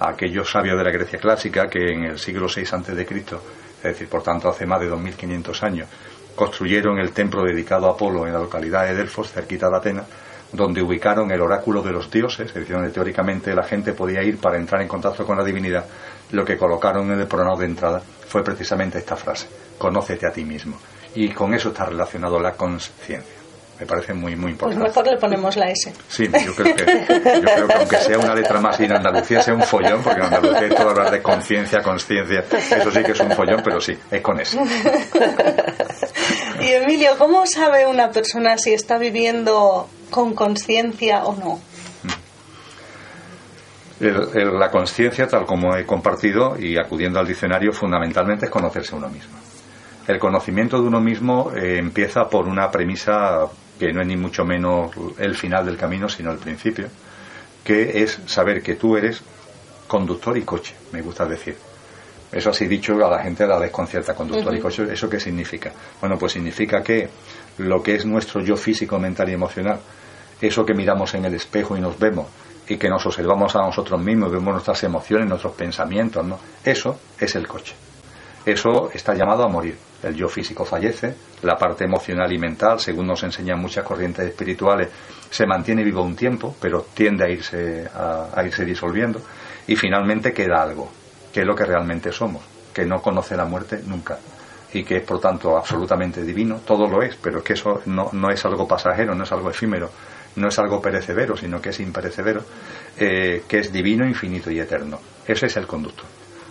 [0.00, 3.42] aquellos sabios de la Grecia clásica que en el siglo VI antes de Cristo
[3.78, 5.88] es decir, por tanto hace más de 2.500 años,
[6.34, 10.06] construyeron el templo dedicado a Apolo en la localidad de Delfos, cerquita de Atenas,
[10.52, 14.38] donde ubicaron el oráculo de los dioses, es decir, donde teóricamente la gente podía ir
[14.38, 15.84] para entrar en contacto con la divinidad,
[16.30, 20.44] lo que colocaron en el pronombre de entrada fue precisamente esta frase, conócete a ti
[20.44, 20.78] mismo.
[21.14, 23.37] Y con eso está relacionado la conciencia
[23.78, 24.80] me parece muy muy pues importante.
[24.80, 25.92] Pues mejor le ponemos la S.
[26.08, 29.42] Sí, yo creo que, yo creo que aunque sea una letra más y en Andalucía
[29.42, 33.12] sea un follón, porque en Andalucía hay todo hablar de conciencia, conciencia, eso sí que
[33.12, 34.58] es un follón, pero sí, es con S.
[36.60, 41.60] y Emilio, ¿cómo sabe una persona si está viviendo con conciencia o no?
[44.00, 49.36] la conciencia, tal como he compartido y acudiendo al diccionario, fundamentalmente es conocerse uno mismo.
[50.06, 53.46] El conocimiento de uno mismo eh, empieza por una premisa
[53.78, 56.88] que no es ni mucho menos el final del camino, sino el principio,
[57.64, 59.22] que es saber que tú eres
[59.86, 61.56] conductor y coche, me gusta decir.
[62.30, 65.72] Eso así dicho a la gente la desconcierta, conductor y coche, ¿eso qué significa?
[66.00, 67.08] Bueno, pues significa que
[67.58, 69.80] lo que es nuestro yo físico, mental y emocional,
[70.40, 72.26] eso que miramos en el espejo y nos vemos,
[72.68, 76.38] y que nos observamos a nosotros mismos, vemos nuestras emociones, nuestros pensamientos, ¿no?
[76.62, 77.74] Eso es el coche.
[78.52, 79.76] Eso está llamado a morir.
[80.02, 84.88] El yo físico fallece, la parte emocional y mental, según nos enseñan muchas corrientes espirituales,
[85.30, 89.20] se mantiene vivo un tiempo, pero tiende a irse, a, irse disolviendo,
[89.66, 90.90] y finalmente queda algo,
[91.32, 94.18] que es lo que realmente somos, que no conoce la muerte nunca
[94.72, 98.30] y que es por tanto absolutamente divino, todo lo es, pero que eso no, no
[98.30, 99.90] es algo pasajero, no es algo efímero,
[100.36, 102.42] no es algo perecedero, sino que es imperecedero,
[102.98, 105.00] eh, que es divino, infinito y eterno.
[105.26, 106.04] Ese es el conductor.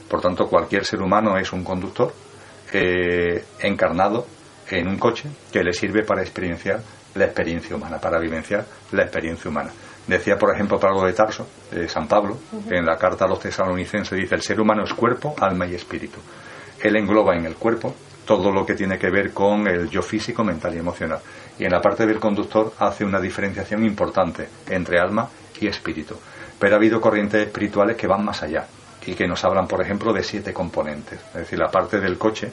[0.10, 2.14] Por tanto, cualquier ser humano es un conductor
[2.74, 4.26] eh, encarnado
[4.70, 6.82] en un coche que le sirve para experienciar
[7.16, 9.72] la experiencia humana, para vivenciar la experiencia humana.
[10.06, 12.38] Decía, por ejemplo, Pablo de Tarso, de San Pablo,
[12.70, 16.20] en la carta a los tesalonicenses, dice, el ser humano es cuerpo, alma y espíritu.
[16.82, 17.94] Él engloba en el cuerpo
[18.26, 21.20] todo lo que tiene que ver con el yo físico, mental y emocional.
[21.60, 25.28] Y en la parte del conductor hace una diferenciación importante entre alma
[25.60, 26.16] y espíritu.
[26.60, 28.68] Pero ha habido corrientes espirituales que van más allá
[29.08, 31.20] y que nos hablan, por ejemplo, de siete componentes.
[31.30, 32.52] Es decir, la parte del coche,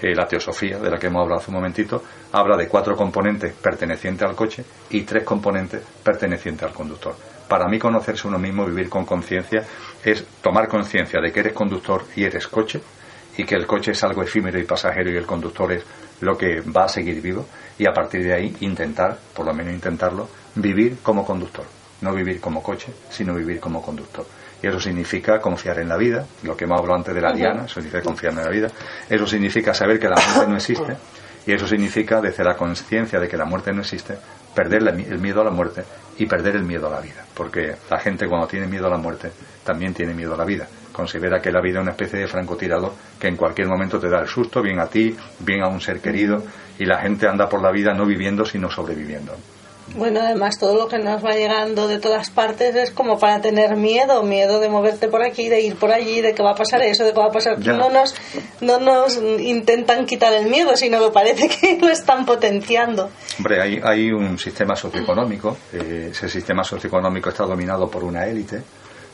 [0.00, 3.52] eh, la teosofía, de la que hemos hablado hace un momentito, habla de cuatro componentes
[3.54, 7.16] pertenecientes al coche y tres componentes pertenecientes al conductor.
[7.48, 9.64] Para mí conocerse uno mismo, vivir con conciencia,
[10.04, 12.80] es tomar conciencia de que eres conductor y eres coche,
[13.36, 15.84] y que el coche es algo efímero y pasajero y el conductor es
[16.20, 17.46] lo que va a seguir vivo
[17.78, 21.64] y a partir de ahí intentar, por lo menos intentarlo, vivir como conductor.
[22.00, 24.26] No vivir como coche, sino vivir como conductor.
[24.64, 27.66] Y eso significa confiar en la vida, lo que hemos hablado antes de la diana,
[27.66, 28.68] eso significa confiar en la vida.
[29.10, 30.96] Eso significa saber que la muerte no existe.
[31.46, 34.16] Y eso significa, desde la conciencia de que la muerte no existe,
[34.54, 35.84] perder el miedo a la muerte
[36.16, 37.26] y perder el miedo a la vida.
[37.34, 40.66] Porque la gente cuando tiene miedo a la muerte, también tiene miedo a la vida.
[40.94, 44.20] Considera que la vida es una especie de francotirador que en cualquier momento te da
[44.20, 46.42] el susto, bien a ti, bien a un ser querido,
[46.78, 49.36] y la gente anda por la vida no viviendo, sino sobreviviendo.
[49.96, 53.76] Bueno, además todo lo que nos va llegando de todas partes es como para tener
[53.76, 56.82] miedo, miedo de moverte por aquí, de ir por allí, de que va a pasar
[56.82, 57.58] eso, de que va a pasar...
[57.58, 58.14] No nos,
[58.60, 63.10] no nos intentan quitar el miedo, sino que parece que lo están potenciando.
[63.38, 68.62] Hombre, hay, hay un sistema socioeconómico, eh, ese sistema socioeconómico está dominado por una élite.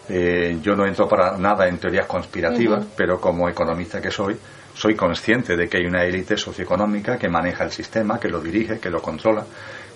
[0.08, 4.36] Eh, yo no entro para nada en teorías conspirativas, pero como economista que soy,
[4.74, 8.78] soy consciente de que hay una élite socioeconómica que maneja el sistema, que lo dirige,
[8.78, 9.44] que lo controla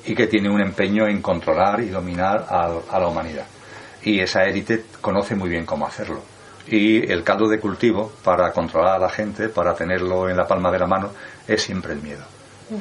[0.07, 3.47] y que tiene un empeño en controlar y dominar a, la humanidad.
[4.03, 6.23] Y esa élite conoce muy bien cómo hacerlo.
[6.67, 10.71] Y el caldo de cultivo para controlar a la gente, para tenerlo en la palma
[10.71, 11.11] de la mano,
[11.47, 12.25] es siempre el miedo.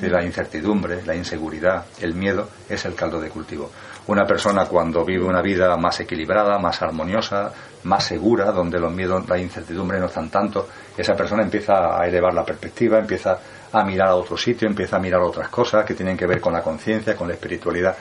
[0.01, 3.69] La incertidumbre, la inseguridad, el miedo es el caldo de cultivo.
[4.07, 7.51] Una persona cuando vive una vida más equilibrada, más armoniosa,
[7.83, 12.33] más segura, donde los miedos, la incertidumbre no están tanto, esa persona empieza a elevar
[12.33, 13.39] la perspectiva, empieza
[13.71, 16.53] a mirar a otro sitio, empieza a mirar otras cosas que tienen que ver con
[16.53, 17.95] la conciencia, con la espiritualidad.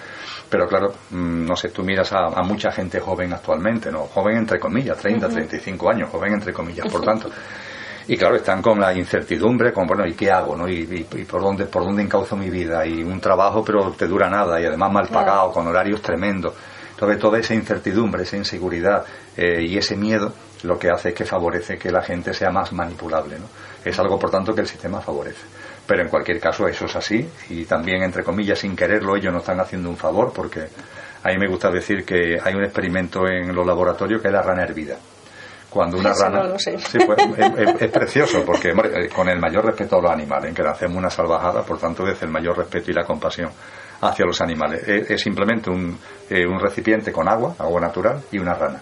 [0.49, 4.01] Pero claro, mm, no sé, tú miras a, mucha gente joven actualmente, ¿no?
[4.05, 7.31] Joven entre comillas, 30, 35 años, joven entre comillas, por tanto.
[8.09, 10.57] Y claro, están con la incertidumbre, con, bueno, ¿y qué hago?
[10.57, 10.69] ¿no?
[10.69, 12.85] ¿Y, por, dónde, por dónde encauzo mi vida?
[12.87, 16.55] Y un trabajo, pero te dura nada, y además mal pagado, con horarios tremendos.
[16.91, 19.05] Entonces, toda esa incertidumbre, esa inseguridad
[19.37, 20.33] eh, y ese miedo
[20.65, 23.39] lo que hace es que favorece que la gente sea más manipulable.
[23.39, 23.47] ¿no?
[23.85, 25.43] Es algo, por tanto, que el sistema favorece.
[25.87, 29.41] Pero en cualquier caso, eso es así y también, entre comillas, sin quererlo, ellos no
[29.41, 30.69] están haciendo un favor porque
[31.25, 34.43] a mí me gusta decir que hay un experimento en los laboratorios que es la
[34.43, 34.97] rana hervida.
[35.73, 36.59] Cuando una rana.
[36.59, 37.19] Sí, pues,
[37.81, 40.97] es, precioso porque, eh, con el mayor respeto a los animales, en que le hacemos
[40.97, 43.51] una salvajada, por tanto, desde el mayor respeto y la compasión
[44.03, 44.87] hacia los animales.
[44.87, 48.81] Es, simplemente un, eh, un recipiente con agua, agua natural, y una rana.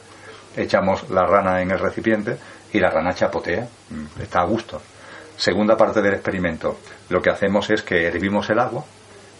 [0.56, 2.36] Echamos la rana en el recipiente
[2.72, 4.80] y la rana chapotea, mm, está a gusto
[5.36, 8.84] Segunda parte del experimento, lo que hacemos es que hervimos el agua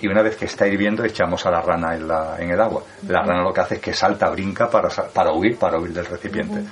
[0.00, 2.82] y una vez que está hirviendo echamos a la rana en, la, en el agua.
[3.06, 6.06] La rana lo que hace es que salta, brinca para, para huir, para huir del
[6.06, 6.64] recipiente.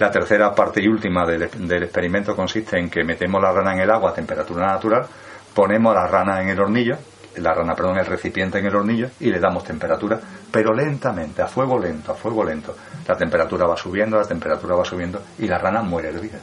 [0.00, 3.80] La tercera parte y última del, del, experimento consiste en que metemos la rana en
[3.80, 5.06] el agua a temperatura natural,
[5.52, 6.96] ponemos la rana en el hornillo,
[7.36, 10.18] la rana, perdón, el recipiente en el hornillo y le damos temperatura,
[10.50, 12.74] pero lentamente, a fuego lento, a fuego lento.
[13.06, 16.38] La temperatura va subiendo, la temperatura va subiendo y la rana muere hervida.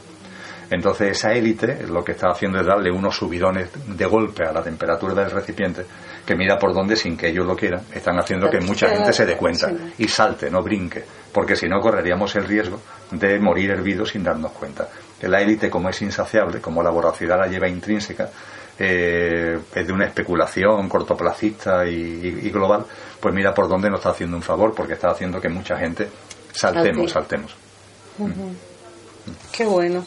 [0.70, 4.62] Entonces esa élite lo que está haciendo es darle unos subidones de golpe a la
[4.62, 5.84] temperatura del recipiente
[6.24, 7.80] que mira por donde sin que ellos lo quieran.
[7.92, 9.68] Están haciendo que mucha gente se dé cuenta
[9.98, 14.52] y salte, no brinque, porque si no correríamos el riesgo de morir hervidos sin darnos
[14.52, 14.88] cuenta.
[15.22, 18.30] La élite, como es insaciable, como la voracidad la lleva intrínseca,
[18.78, 22.86] eh, es de una especulación cortoplacista y, global,
[23.20, 26.08] pues mira por dónde nos está haciendo un favor, porque está haciendo que mucha gente
[26.52, 27.56] saltemos, saltemos.
[29.52, 30.04] Qué bueno.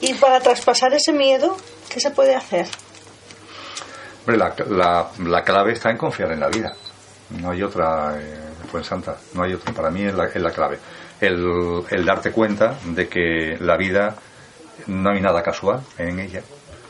[0.00, 1.56] Y para traspasar ese miedo,
[1.88, 2.66] ¿qué se puede hacer?
[4.26, 6.74] la, la, clave está en confiar en la vida.
[7.40, 8.43] No hay otra, eh,
[8.74, 9.72] pues santa, no hay otra.
[9.72, 10.80] Para mí es la, clave.
[11.20, 14.16] El, el, darte cuenta de que la vida
[14.88, 16.42] no hay nada casual en ella.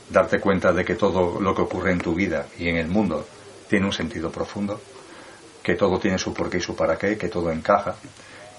[0.09, 3.27] Darte cuenta de que todo lo que ocurre en tu vida y en el mundo
[3.69, 4.81] tiene un sentido profundo,
[5.63, 7.97] que todo tiene su porqué y su para qué, que todo encaja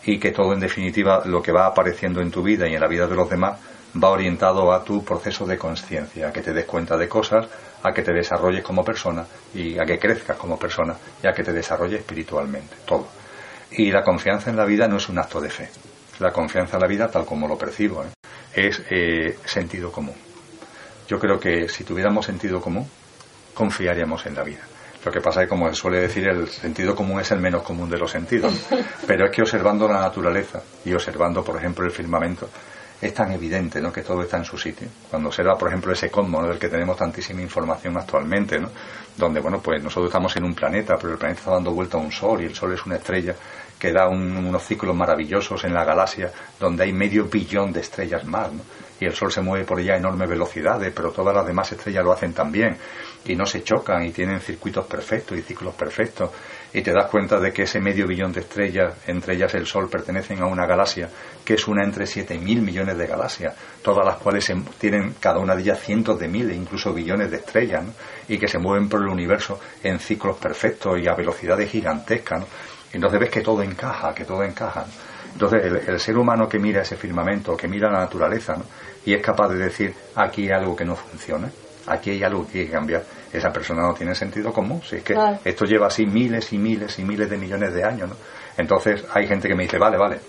[0.04, 2.88] y que todo en definitiva lo que va apareciendo en tu vida y en la
[2.88, 3.60] vida de los demás
[4.04, 7.48] va orientado a tu proceso de conciencia, que te des cuenta de cosas,
[7.86, 11.44] a que te desarrolles como persona y a que crezcas como persona y a que
[11.44, 13.08] te desarrolles espiritualmente, todo.
[13.72, 15.70] Y la confianza en la vida no es un acto de fe.
[16.20, 18.08] La confianza en la vida, tal como lo percibo, ¿eh?
[18.56, 20.16] es eh, sentido común.
[21.08, 22.90] Yo creo que si tuviéramos sentido común,
[23.54, 24.62] confiaríamos en la vida.
[25.04, 27.88] Lo que pasa es que, como suele decir, el sentido común es el menos común
[27.88, 28.52] de los sentidos.
[29.08, 32.50] Pero es que observando la naturaleza y observando, por ejemplo, el firmamento,
[33.02, 33.92] es tan evidente ¿no?
[33.92, 34.88] que todo está en su sitio.
[35.10, 38.70] Cuando observa, por ejemplo, ese cosmos del que tenemos tantísima información actualmente, ¿no?
[39.18, 42.02] donde bueno, pues nosotros estamos en un planeta, pero el planeta está dando vuelta a
[42.02, 43.36] un sol y el sol es una estrella
[43.78, 48.52] que da unos ciclos maravillosos en la galaxia donde hay medio billón de estrellas más.
[48.52, 48.62] ¿no?
[49.00, 52.04] Y el sol se mueve por ella a enormes velocidades, pero todas las demás estrellas
[52.04, 52.78] lo hacen también
[53.26, 56.32] y no se chocan y tienen circuitos perfectos y ciclos perfectos
[56.76, 59.90] y te das cuenta de que ese medio billón de estrellas, entre ellas el Sol,
[59.90, 61.10] pertenecen a una galaxia
[61.46, 65.62] que es una entre 7.000 millones de galaxias, todas las cuales tienen cada una de
[65.62, 67.86] ellas cientos de miles, incluso billones de estrellas,
[68.28, 72.44] y que se mueven por el universo en ciclos perfectos y a velocidades gigantescas.
[72.92, 74.86] Entonces ves que todo encaja, que todo encaja.
[75.36, 78.56] Entonces el, ser humano que mira ese firmamento, que mira la naturaleza,
[79.06, 81.52] y es capaz de decir, aquí hay algo que no funciona,
[81.88, 84.82] aquí hay algo que hay que cambiar, esa persona no tiene sentido común.
[84.82, 88.10] Si es que esto lleva así miles y miles y miles de millones de años,
[88.10, 88.16] ¿no?
[88.58, 90.20] Entonces hay gente que me dice, vale, vale,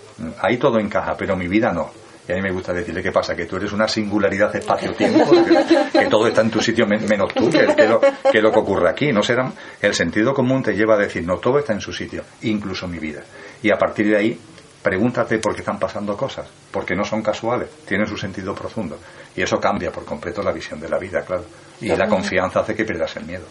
[0.41, 1.89] ahí todo encaja, pero mi vida no.
[2.27, 5.31] Y a mí me gusta decirle qué pasa, que tú eres una singularidad de espacio-tiempo,
[5.93, 8.89] que, todo está en tu sitio menos tú, que, que, lo, que lo que ocurre
[8.89, 9.13] aquí.
[9.13, 9.49] No será,
[9.81, 12.99] el sentido común te lleva a decir, no, todo está en su sitio, incluso mi
[12.99, 13.21] vida.
[13.63, 14.39] Y a partir de ahí
[14.87, 18.97] pregúntate por qué están pasando cosas, porque no son casuales, tienen su sentido profundo.
[19.35, 21.43] Y eso cambia por completo la visión de la vida, claro.
[21.81, 23.43] Y la confianza hace que pierdas el miedo.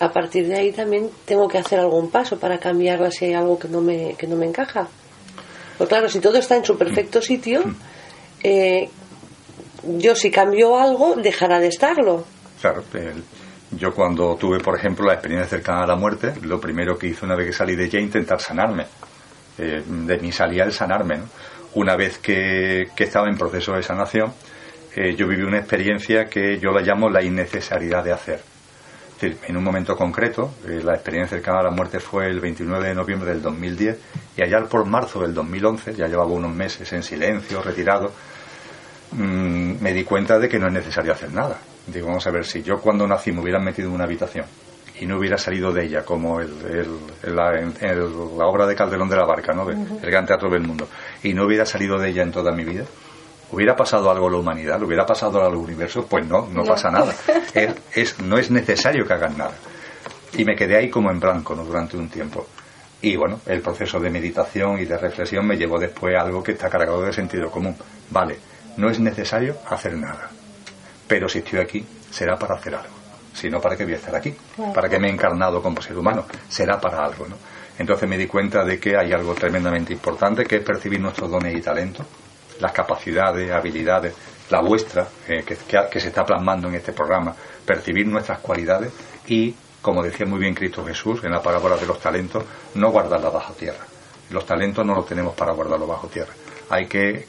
[0.00, 3.58] A partir de ahí también tengo que hacer algún paso para cambiarla si hay algo
[3.58, 4.86] que no me, que no me encaja.
[5.78, 7.22] Pues claro, si todo está en su perfecto mm.
[7.22, 7.76] sitio, mm.
[8.42, 8.90] eh,
[9.96, 12.26] yo si cambio algo, dejará de estarlo.
[12.60, 12.84] Claro,
[13.70, 17.24] yo cuando tuve, por ejemplo, la experiencia cercana a la muerte, lo primero que hice
[17.24, 18.84] una vez que salí de ella, intentar sanarme
[19.58, 21.20] eh, de mí salía el sanarme.
[21.74, 24.32] Una vez que, estaba en proceso de sanación,
[24.94, 28.40] eh, yo viví una experiencia que yo la llamo la innecesariedad de hacer.
[29.22, 32.94] en un momento concreto, eh, la experiencia cercana a la muerte fue el 29 de
[32.94, 33.96] noviembre del 2010
[34.36, 38.12] y allá por marzo del 2011, ya llevaba unos meses en silencio, retirado,
[39.12, 41.56] mm, me di cuenta de que no es necesario hacer nada.
[41.86, 44.44] Digo, vamos a ver, si yo cuando nací me hubieran metido en una habitación
[45.02, 46.48] y no hubiera salido de ella, como el,
[47.24, 49.68] la, obra de Calderón de la Barca, ¿no?
[49.68, 50.88] el gran teatro del mundo,
[51.24, 52.84] y no hubiera salido de ella en toda mi vida,
[53.50, 54.78] ¿hubiera pasado algo a la humanidad?
[54.78, 56.06] ¿Lo hubiera pasado algo al universo?
[56.06, 57.12] Pues no, no, pasa nada.
[57.94, 59.54] Es, no es necesario que hagan nada.
[60.34, 61.64] Y me quedé ahí como en blanco ¿no?
[61.64, 62.46] durante un tiempo.
[63.00, 66.52] Y bueno, el proceso de meditación y de reflexión me llevó después a algo que
[66.52, 67.76] está cargado de sentido común.
[68.08, 68.38] Vale,
[68.76, 70.30] no es necesario hacer nada.
[71.08, 72.91] Pero si estoy aquí, será para hacer algo
[73.32, 74.34] sino para qué voy a estar aquí,
[74.74, 77.36] para qué me he encarnado como ser humano, será para algo, ¿no?
[77.78, 81.56] Entonces me di cuenta de que hay algo tremendamente importante que es percibir nuestros dones
[81.56, 82.06] y talentos,
[82.60, 84.14] las capacidades, habilidades,
[84.50, 85.56] la vuestra, eh, que,
[85.90, 88.92] que, se está plasmando en este programa, percibir nuestras cualidades
[89.26, 93.32] y, como decía muy bien Cristo Jesús en la parábola de los talentos, no guardarlas
[93.32, 93.84] bajo tierra.
[94.30, 96.32] Los talentos no los tenemos para guardarlos bajo tierra.
[96.70, 97.26] Hay que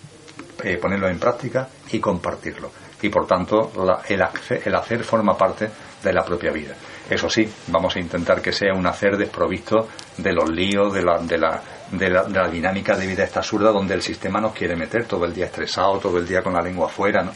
[0.64, 2.72] eh, ponerlos en práctica y compartirlos.
[3.02, 3.72] Y por tanto,
[4.08, 4.24] el,
[4.66, 5.70] el hacer forma parte
[6.04, 6.76] de la propia vida.
[7.10, 11.20] Eso sí, vamos a intentar que sea un hacer desprovisto de los líos, de la,
[11.20, 11.62] de la,
[11.92, 15.34] de la, dinámica de vida esta absurda donde el sistema nos quiere meter todo el
[15.34, 17.32] día estresado, todo el día con la lengua afuera, ¿no?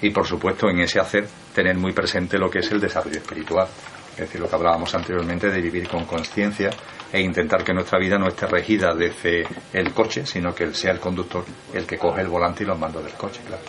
[0.00, 3.68] Y por supuesto en ese hacer tener muy presente lo que es el desarrollo espiritual.
[4.12, 6.70] Es decir, lo que hablábamos anteriormente de vivir con conciencia
[7.12, 10.98] e intentar que nuestra vida no esté regida desde el coche, sino que sea el
[10.98, 13.62] conductor el que coge el volante y los mandos del coche, claro.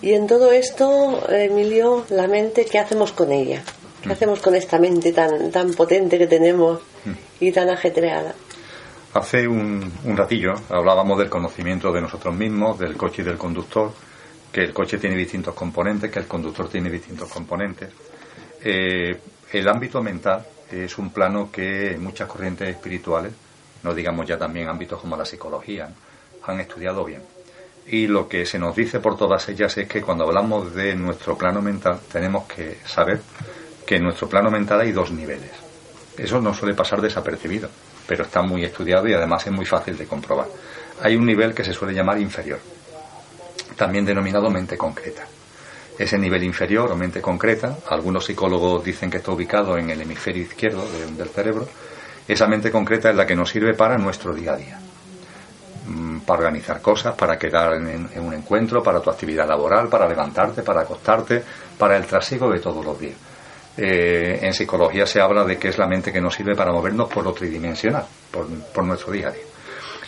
[0.00, 3.62] Y en todo esto, Emilio, la mente, ¿qué hacemos con ella?
[4.02, 4.12] ¿Qué mm.
[4.12, 7.44] hacemos con esta mente tan, tan potente que tenemos mm.
[7.44, 8.34] y tan ajetreada?
[9.14, 13.92] Hace un, ratillo hablábamos del conocimiento de nosotros mismos, del coche y del conductor,
[14.52, 17.90] que el coche tiene distintos componentes, que el conductor tiene distintos componentes.
[18.62, 19.18] Eh,
[19.52, 23.32] el ámbito mental es un plano que muchas corrientes espirituales,
[23.82, 25.88] no digamos ya también ámbitos como la psicología,
[26.46, 27.22] han estudiado bien
[27.90, 31.36] y lo que se nos dice por todas ellas es que cuando hablamos de nuestro
[31.36, 33.20] plano mental tenemos que saber
[33.88, 35.50] que en nuestro plano mental hay dos niveles.
[36.18, 37.70] Eso no suele pasar desapercibido,
[38.06, 40.46] pero está muy estudiado y además es muy fácil de comprobar.
[41.00, 42.60] Hay un nivel que se suele llamar inferior,
[43.76, 45.22] también denominado mente concreta.
[45.98, 50.42] Ese nivel inferior o mente concreta, algunos psicólogos dicen que está ubicado en el hemisferio
[50.42, 50.84] izquierdo
[51.16, 51.66] del cerebro,
[52.28, 54.78] esa mente concreta es la que nos sirve para nuestro día a día
[55.86, 60.62] mm, para organizar cosas, para quedar en, un encuentro, para tu actividad laboral, para levantarte,
[60.62, 61.42] para acostarte,
[61.78, 63.27] para el trasiego de todos los días.
[63.80, 67.08] Eh, en psicología se habla de que es la mente que nos sirve para movernos
[67.08, 69.44] por lo tridimensional, por, nuestro día a día.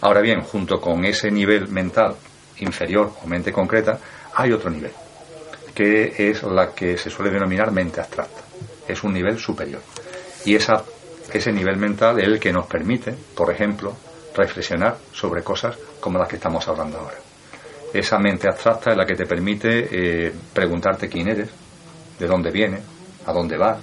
[0.00, 2.16] Ahora bien, junto con ese nivel mental
[2.58, 4.00] inferior o mente concreta,
[4.34, 4.90] hay otro nivel,
[5.72, 8.42] que es la que se suele denominar mente abstracta.
[8.88, 9.82] Es un nivel superior.
[10.44, 10.82] Y esa,
[11.32, 13.96] ese nivel mental es el que nos permite, por ejemplo,
[14.34, 17.18] reflexionar sobre cosas como las que estamos hablando ahora.
[17.94, 21.50] Esa mente abstracta es la que te permite eh, preguntarte quién eres,
[22.18, 22.80] de dónde vienes,
[23.30, 23.78] a dónde va,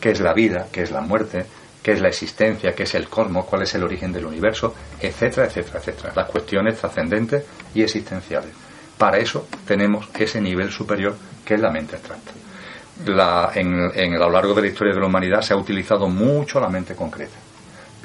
[0.00, 1.46] qué es la vida, qué es la muerte,
[1.82, 5.46] qué es la existencia, qué es el cosmos, cuál es el origen del universo, etcétera,
[5.46, 6.12] etcétera, etcétera.
[6.14, 7.44] Las cuestiones trascendentes
[7.74, 8.50] y existenciales.
[8.96, 12.32] Para eso tenemos ese nivel superior que es la mente abstracta.
[13.54, 16.68] en, a lo largo de la historia de la humanidad se ha utilizado mucho la
[16.68, 17.36] mente concreta.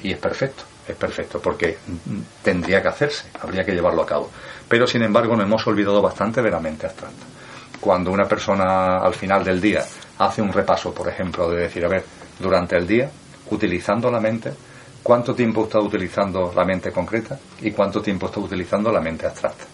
[0.02, 1.78] Y es perfecto, es perfecto, porque
[2.44, 4.30] tendría que hacerse, habría que llevarlo a cabo.
[4.68, 7.26] Pero sin embargo nos hemos olvidado bastante de la mente abstracta.
[7.80, 9.84] Cuando una persona al final del día
[10.18, 12.04] hace un repaso, por ejemplo, de decir, a ver,
[12.40, 13.10] durante el día,
[13.50, 14.52] utilizando la mente,
[15.02, 19.66] cuánto tiempo está utilizando la mente concreta y cuánto tiempo está utilizando la mente abstracta.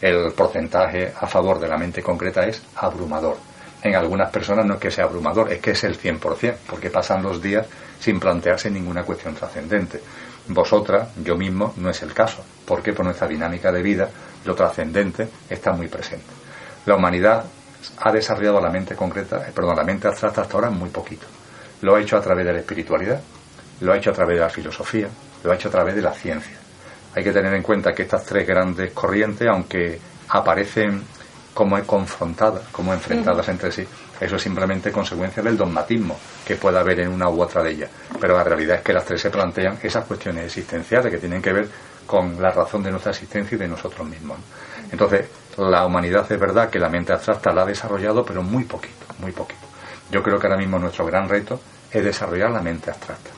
[0.00, 3.36] El porcentaje a favor de la mente concreta es abrumador.
[3.82, 7.22] En algunas personas no es que sea abrumador, es que es el 100%, porque pasan
[7.22, 7.66] los días
[7.98, 10.00] sin plantearse ninguna cuestión trascendente.
[10.48, 14.08] Vosotras, yo mismo, no es el caso, porque por nuestra dinámica de vida
[14.44, 16.26] lo trascendente está muy presente.
[16.84, 17.44] La humanidad
[17.98, 21.26] ha desarrollado la mente concreta, eh, perdón, la mente abstracta hasta ahora muy poquito.
[21.82, 23.20] Lo ha hecho a través de la espiritualidad,
[23.80, 25.08] lo ha hecho a través de la filosofía,
[25.44, 26.56] lo ha hecho a través de la ciencia.
[27.14, 29.98] Hay que tener en cuenta que estas tres grandes corrientes, aunque
[30.28, 31.02] aparecen
[31.54, 33.86] como confrontadas, como enfrentadas entre sí,
[34.20, 37.90] eso es simplemente consecuencia del dogmatismo que pueda haber en una u otra de ellas.
[38.20, 41.52] Pero la realidad es que las tres se plantean esas cuestiones existenciales que tienen que
[41.52, 41.68] ver
[42.06, 44.38] con la razón de nuestra existencia y de nosotros mismos.
[44.90, 45.26] Entonces,
[45.58, 49.32] la humanidad es verdad que la mente abstracta la ha desarrollado, pero muy poquito, muy
[49.32, 49.66] poquito.
[50.10, 53.30] Yo creo que ahora mismo nuestro gran reto es desarrollar la mente abstracta.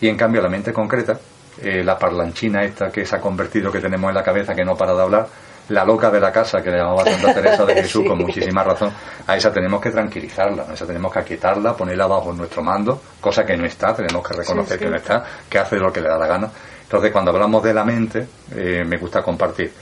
[0.00, 1.18] Y en cambio la mente concreta,
[1.62, 4.76] eh, la parlanchina esta que se ha convertido, que tenemos en la cabeza, que no
[4.76, 5.28] para de hablar,
[5.68, 8.92] la loca de la casa que le llamaba Santa Teresa de Jesús con muchísima razón,
[9.26, 13.44] a esa tenemos que tranquilizarla, a esa tenemos que aquietarla, ponerla bajo nuestro mando, cosa
[13.44, 16.18] que no está, tenemos que reconocer que no está, que hace lo que le da
[16.18, 16.50] la gana.
[16.82, 19.72] Entonces, cuando hablamos de la mente, eh, me gusta compartir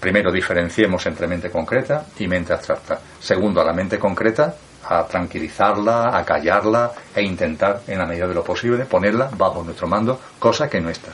[0.00, 3.00] Primero, diferenciemos entre mente concreta y mente abstracta.
[3.18, 4.54] Segundo, a la mente concreta,
[4.88, 9.88] a tranquilizarla, a callarla e intentar, en la medida de lo posible, ponerla bajo nuestro
[9.88, 11.10] mando, cosa que no está.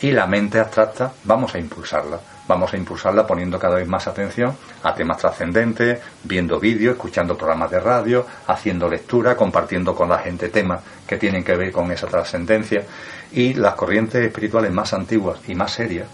[0.00, 2.20] Y la mente abstracta, vamos a impulsarla.
[2.46, 7.70] Vamos a impulsarla poniendo cada vez más atención a temas trascendentes, viendo vídeos, escuchando programas
[7.70, 12.06] de radio, haciendo lectura, compartiendo con la gente temas que tienen que ver con esa
[12.06, 12.84] trascendencia.
[13.32, 16.06] Y las corrientes espirituales más antiguas y más serias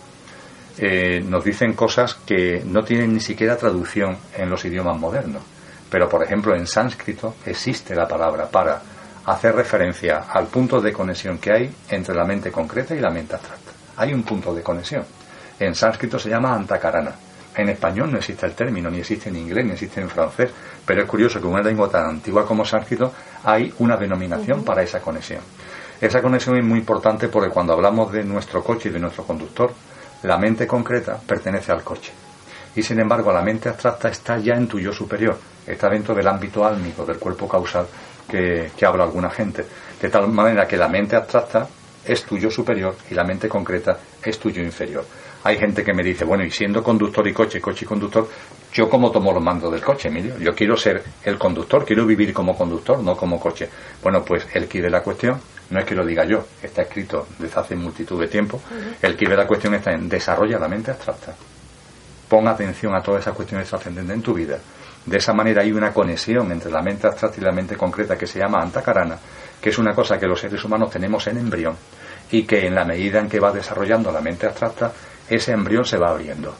[0.78, 5.42] eh, nos dicen cosas que no tienen ni siquiera traducción en los idiomas modernos.
[5.90, 8.80] Pero, por ejemplo, en sánscrito existe la palabra para
[9.26, 13.34] hacer referencia al punto de conexión que hay entre la mente concreta y la mente
[13.34, 13.72] abstracta.
[13.96, 15.04] Hay un punto de conexión.
[15.60, 17.12] En sánscrito se llama antakarana.
[17.54, 20.50] En español no existe el término, ni existe en inglés, ni existe en francés,
[20.86, 23.12] pero es curioso que en una lengua tan antigua como sánscrito
[23.44, 25.40] hay una denominación para esa conexión.
[26.00, 29.72] Esa conexión es muy importante porque cuando hablamos de nuestro coche y de nuestro conductor,
[30.22, 32.12] la mente concreta pertenece al coche.
[32.74, 36.26] Y sin embargo, la mente abstracta está ya en tu yo superior, está dentro del
[36.26, 37.86] ámbito álmico, del cuerpo causal
[38.28, 39.64] que, habla alguna gente.
[40.00, 41.68] De tal manera que la mente abstracta
[42.04, 45.04] es tu yo superior y la mente concreta es tu yo inferior.
[45.44, 48.28] Hay gente que me dice, bueno, y siendo conductor y coche, coche y conductor,
[48.72, 50.38] ¿yo cómo tomo los mandos del coche, Emilio?
[50.38, 53.68] Yo quiero ser el conductor, quiero vivir como conductor, no como coche.
[54.02, 55.40] Bueno, pues el que de la cuestión
[55.72, 58.60] no es que lo diga yo, está escrito desde hace multitud de tiempo.
[59.00, 61.34] El que de la cuestión está en desarrolla la mente abstracta.
[62.28, 64.58] Pon atención a todas esas cuestiones trascendentes en tu vida.
[65.06, 68.26] De esa manera hay una conexión entre la mente abstracta y la mente concreta que
[68.26, 69.18] se llama antacarana,
[69.60, 71.74] que es una cosa que los seres humanos tenemos en embrión
[72.30, 74.92] y que en la medida en que va desarrollando la mente abstracta
[75.28, 76.54] ese embrión se va abriendo.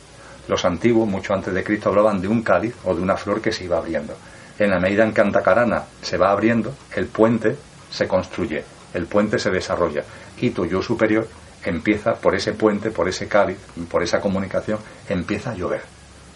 [0.49, 3.53] Los antiguos, mucho antes de Cristo, hablaban de un cáliz o de una flor que
[3.53, 4.17] se iba abriendo.
[4.59, 7.57] En la medida en que Antacarana se va abriendo, el puente
[7.91, 8.65] se construye,
[8.95, 10.05] el puente se desarrolla
[10.39, 11.29] y tu yo superior
[11.65, 13.59] empieza por ese puente, por ese cáliz,
[13.91, 14.79] por esa comunicación,
[15.09, 15.83] empieza a llover.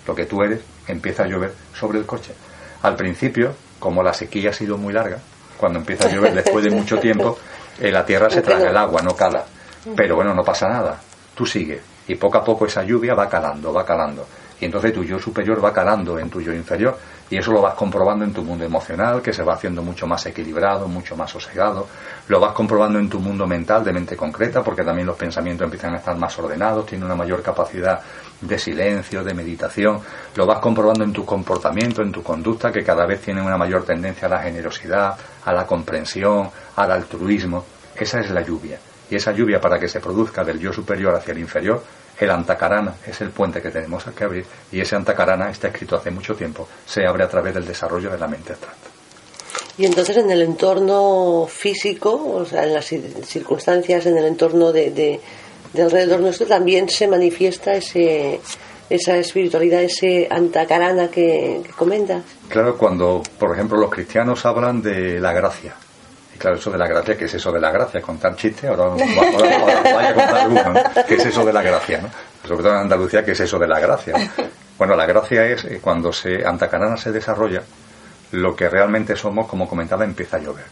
[0.07, 2.33] Lo que tú eres empieza a llover sobre el coche.
[2.83, 5.19] Al principio, como la sequía ha sido muy larga,
[5.57, 7.39] cuando empieza a llover después de mucho tiempo,
[7.81, 9.45] eh, la tierra se traga el agua, no cala.
[9.97, 11.01] Pero bueno, no pasa nada.
[11.35, 14.27] Tú sigues, y poco a poco esa lluvia va calando, va calando.
[14.61, 16.97] Y entonces tu yo superior va calando en tu yo inferior
[17.29, 20.25] y eso lo vas comprobando en tu mundo emocional, que se va haciendo mucho más
[20.27, 21.89] equilibrado, mucho más sosegado.
[22.29, 25.95] Lo vas comprobando en tu mundo mental de mente concreta, porque también los pensamientos empiezan
[25.95, 28.01] a estar más ordenados, tiene una mayor capacidad
[28.41, 30.01] de silencio, de meditación.
[30.37, 33.85] Lo vas comprobando en tu comportamiento, en tu conducta, que cada vez tiene una mayor
[33.85, 37.65] tendencia a la generosidad, a la comprensión, al altruismo.
[37.97, 38.79] Esa es la lluvia.
[39.11, 41.83] Y esa lluvia, para que se produzca del yo superior hacia el inferior,
[42.19, 46.11] el antacarana es el puente que tenemos que abrir y ese antacarana está escrito hace
[46.11, 48.89] mucho tiempo, se abre a través del desarrollo de la mente abstracta.
[49.79, 54.91] Y entonces en el entorno físico, o sea, en las circunstancias, en el entorno de,
[54.91, 58.41] de, alrededor nuestro, también se manifiesta ese,
[58.89, 62.23] esa espiritualidad, ese antacarana que, que comentas.
[62.49, 65.75] Claro, cuando, por ejemplo, los cristianos hablan de la gracia,
[66.37, 68.03] y claro, eso de la gracia, ¿qué es eso de la gracia?
[68.03, 68.69] ¿Contar chiste?
[68.69, 71.07] Ahora, vaya a contar.
[71.07, 72.03] ¿Qué es eso de la gracia?
[72.03, 72.09] ¿no?
[72.47, 74.15] Sobre todo en Andalucía, ¿qué es eso de la gracia?
[74.77, 77.63] Bueno, la gracia es eh, cuando se Antacarana se desarrolla,
[78.33, 80.67] lo que realmente somos, como comentaba, empieza a llover.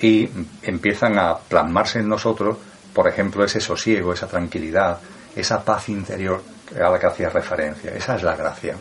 [0.00, 0.30] Y
[0.62, 2.56] empiezan a plasmarse en nosotros,
[2.94, 4.98] por ejemplo, ese sosiego, esa tranquilidad,
[5.36, 6.42] esa paz interior
[6.74, 7.90] a la que hacía referencia.
[7.94, 8.76] Esa es la gracia.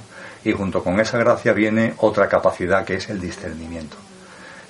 [0.45, 3.97] Y junto con esa gracia viene otra capacidad que es el discernimiento.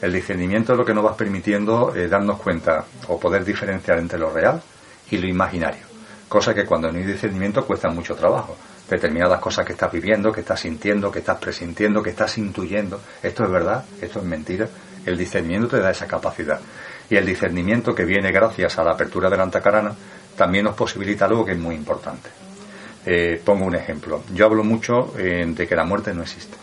[0.03, 4.19] El discernimiento es lo que nos va permitiendo eh, darnos cuenta o poder diferenciar entre
[4.19, 4.61] lo real
[5.09, 5.85] y lo imaginario.
[6.27, 8.57] Cosa que cuando no hay discernimiento cuesta mucho trabajo.
[8.89, 12.99] Determinadas cosas que estás viviendo, que estás sintiendo, que estás presintiendo, que estás intuyendo.
[13.23, 14.67] Esto es verdad, esto es mentira.
[15.05, 16.59] El discernimiento te da esa capacidad.
[17.09, 19.95] Y el discernimiento que viene gracias a la apertura de la antacarana
[20.35, 22.29] también nos posibilita algo que es muy importante.
[23.05, 24.21] Eh, pongo un ejemplo.
[24.33, 26.57] Yo hablo mucho eh, de que la muerte no existe.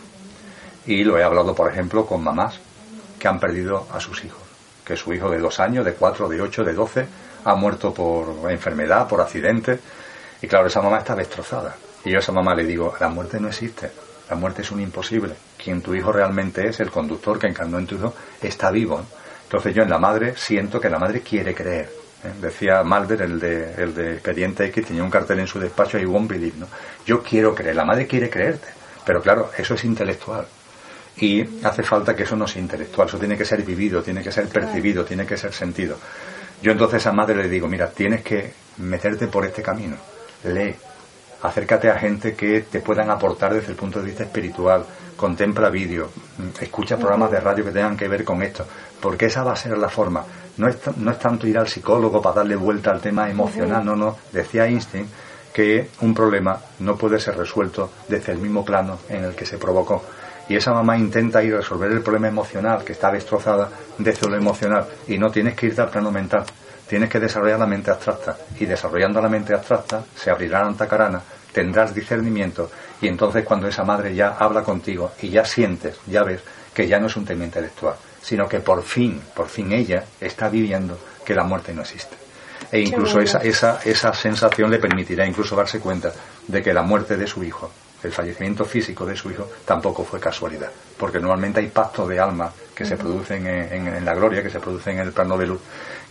[0.85, 2.59] Y lo he hablado, por ejemplo, con mamás
[3.21, 4.41] que han perdido a sus hijos,
[4.83, 7.05] que su hijo de dos años, de cuatro, de ocho, de doce,
[7.45, 9.79] ha muerto por enfermedad, por accidente,
[10.41, 11.75] y claro, esa mamá está destrozada.
[12.03, 13.91] Y yo a esa mamá le digo, la muerte no existe,
[14.27, 15.35] la muerte es un imposible.
[15.63, 19.05] Quien tu hijo realmente es, el conductor que encarnó en tu hijo, está vivo.
[19.43, 21.91] Entonces yo en la madre siento que la madre quiere creer.
[22.23, 22.33] ¿eh?
[22.41, 26.05] Decía Malder, el de, el de Expediente X, tenía un cartel en su despacho, y
[26.05, 26.67] won't believe, ¿no?
[27.05, 28.69] Yo quiero creer, la madre quiere creerte.
[29.05, 30.47] Pero claro, eso es intelectual.
[31.17, 34.31] Y hace falta que eso no sea intelectual, eso tiene que ser vivido, tiene que
[34.31, 35.97] ser percibido, tiene que ser sentido.
[36.61, 39.97] Yo entonces a madre le digo, mira, tienes que meterte por este camino,
[40.43, 40.75] lee,
[41.41, 44.85] acércate a gente que te puedan aportar desde el punto de vista espiritual,
[45.15, 46.09] contempla vídeos,
[46.59, 48.65] escucha programas de radio que tengan que ver con esto,
[48.99, 50.23] porque esa va a ser la forma.
[50.57, 53.95] No es, no es tanto ir al psicólogo para darle vuelta al tema emocional, no,
[53.95, 54.17] no.
[54.31, 55.07] Decía Einstein
[55.53, 59.57] que un problema no puede ser resuelto desde el mismo plano en el que se
[59.57, 60.03] provocó
[60.51, 64.35] y esa mamá intenta ir a resolver el problema emocional que está destrozada desde lo
[64.35, 64.85] emocional.
[65.07, 66.43] Y no tienes que irte al plano mental,
[66.89, 68.35] tienes que desarrollar la mente abstracta.
[68.59, 71.21] Y desarrollando la mente abstracta se abrirá la antacarana,
[71.53, 72.69] tendrás discernimiento.
[72.99, 76.41] Y entonces cuando esa madre ya habla contigo y ya sientes, ya ves
[76.73, 80.49] que ya no es un tema intelectual, sino que por fin, por fin ella está
[80.49, 82.17] viviendo que la muerte no existe.
[82.69, 86.11] E incluso esa, esa, esa sensación le permitirá incluso darse cuenta
[86.45, 87.71] de que la muerte de su hijo
[88.03, 92.51] el fallecimiento físico de su hijo tampoco fue casualidad, porque normalmente hay pactos de alma
[92.73, 95.59] que se producen en, la gloria, que se producen en el plano de luz,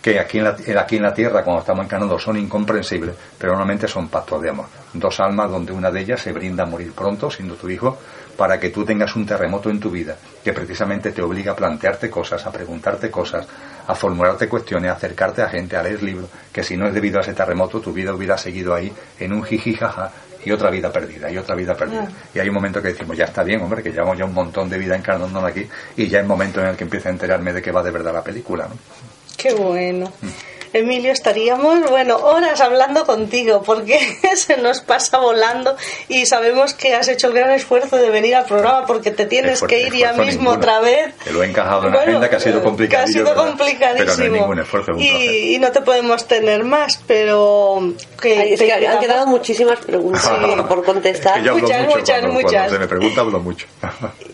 [0.01, 3.87] que aquí en, la, aquí en la tierra, cuando estamos encarnando, son incomprensibles, pero normalmente
[3.87, 4.67] son pactos de amor.
[4.93, 7.97] Dos almas donde una de ellas se brinda a morir pronto, siendo tu hijo,
[8.37, 12.09] para que tú tengas un terremoto en tu vida, que precisamente te obliga a plantearte
[12.09, 13.45] cosas, a preguntarte cosas,
[13.85, 17.19] a formularte cuestiones, a acercarte a gente, a leer libros, que si no es debido
[17.19, 20.11] a ese terremoto, tu vida hubiera seguido ahí en un jijijaja
[20.43, 22.07] y otra vida perdida, y otra vida perdida.
[22.07, 22.29] Ah.
[22.33, 24.69] Y hay un momento que decimos, ya está bien, hombre, que llevamos ya un montón
[24.69, 25.67] de vida encarnándonos aquí,
[25.97, 28.13] y ya es momento en el que empiezo a enterarme de qué va de verdad
[28.13, 28.67] la película.
[28.67, 28.75] ¿no?
[29.37, 30.11] Qué bueno.
[30.21, 30.27] Mm.
[30.73, 33.99] Emilio, estaríamos, bueno, horas hablando contigo porque
[34.35, 35.75] se nos pasa volando
[36.07, 39.61] y sabemos que has hecho el gran esfuerzo de venir al programa porque te tienes
[39.61, 41.13] que ir ya mismo otra vez.
[41.23, 43.25] Que lo he encajado en la agenda que ha sido complicadísimo.
[43.25, 44.53] Que ha sido complicadísimo.
[44.97, 48.57] y, no te podemos tener más, pero que,
[48.87, 50.27] han quedado muchísimas preguntas
[50.67, 51.41] por contestar.
[51.53, 52.71] muchas, muchas, muchas.
[52.71, 53.67] se me pregunta hablo mucho.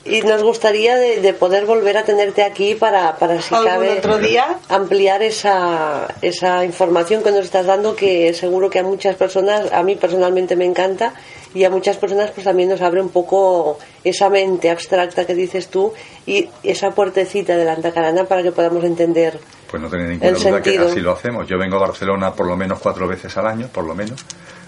[0.06, 4.58] y nos gustaría de, poder volver a tenerte aquí para, para si cabe otro día?
[4.70, 9.84] ampliar esa esa información que nos estás dando que seguro que a muchas personas, a
[9.84, 11.14] mí personalmente me encanta
[11.54, 15.70] y a muchas personas pues también nos abre un poco esa mente abstracta que dices
[15.70, 15.94] tú
[16.26, 20.62] y esa puertecita de la antacarana para que podamos entender pues no tenía ninguna duda
[20.62, 21.48] que así lo hacemos.
[21.48, 24.26] Yo vengo a Barcelona por lo menos cuatro veces al año, por lo menos.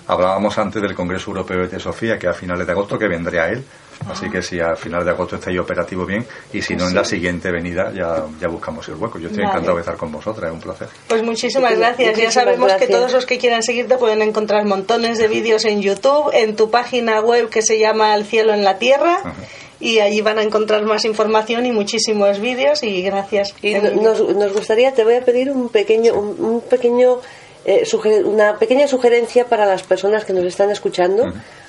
[0.08, 3.64] Hablábamos antes del Congreso Europeo de Teosofía, que a finales de agosto, que vendría él,
[4.08, 7.04] Así que si al final de agosto estáis operativo bien y si no en la
[7.04, 9.20] siguiente venida ya, ya buscamos el hueco.
[9.20, 9.52] Yo estoy Vale.
[9.52, 10.88] encantado de estar con vosotras, es un placer.
[11.08, 12.08] Pues muchísimas Muchísimas gracias.
[12.08, 12.34] Ya gracias.
[12.34, 16.56] sabemos que todos los que quieran seguirte pueden encontrar montones de vídeos en YouTube, en
[16.56, 19.18] tu página web que se llama El cielo en la tierra.
[19.24, 19.34] Ajá.
[19.82, 22.84] Y allí van a encontrar más información y muchísimos vídeos.
[22.84, 23.54] Y gracias.
[23.62, 27.20] Y nos, nos gustaría, te voy a pedir un pequeño, un, un pequeño,
[27.64, 31.26] eh, suger- una pequeña sugerencia para las personas que nos están escuchando.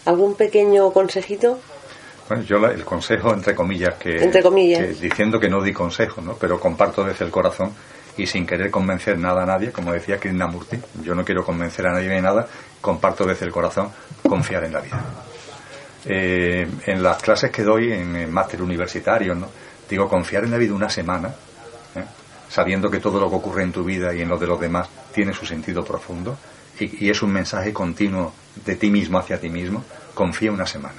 [0.06, 1.58] ¿Algún pequeño consejito?
[2.30, 4.78] Bueno, yo la- el consejo, entre comillas, que, Entre comillas.
[4.86, 6.34] que- diciendo que no di consejo, ¿no?
[6.34, 7.72] pero comparto desde el corazón
[8.16, 11.92] y sin querer convencer nada a nadie, como decía Krishnamurti, yo no quiero convencer a
[11.92, 12.46] nadie de nada,
[12.80, 13.90] comparto desde el corazón
[14.28, 15.04] confiar en la vida.
[16.06, 19.48] Eh, en las clases que doy en, el máster universitario, ¿no?
[19.88, 21.28] digo confiar en la vida una semana,
[21.96, 22.04] ¿eh?
[22.48, 24.88] sabiendo que todo lo que ocurre en tu vida y en lo de los demás
[25.12, 26.38] tiene su sentido profundo
[26.78, 28.32] y, y es un mensaje continuo
[28.64, 30.94] de ti mismo hacia ti mismo, confía una semana.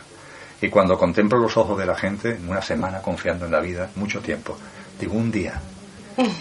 [0.61, 3.89] Y cuando contemplo los ojos de la gente, en una semana confiando en la vida,
[3.95, 4.55] mucho tiempo,
[4.99, 5.59] digo un día.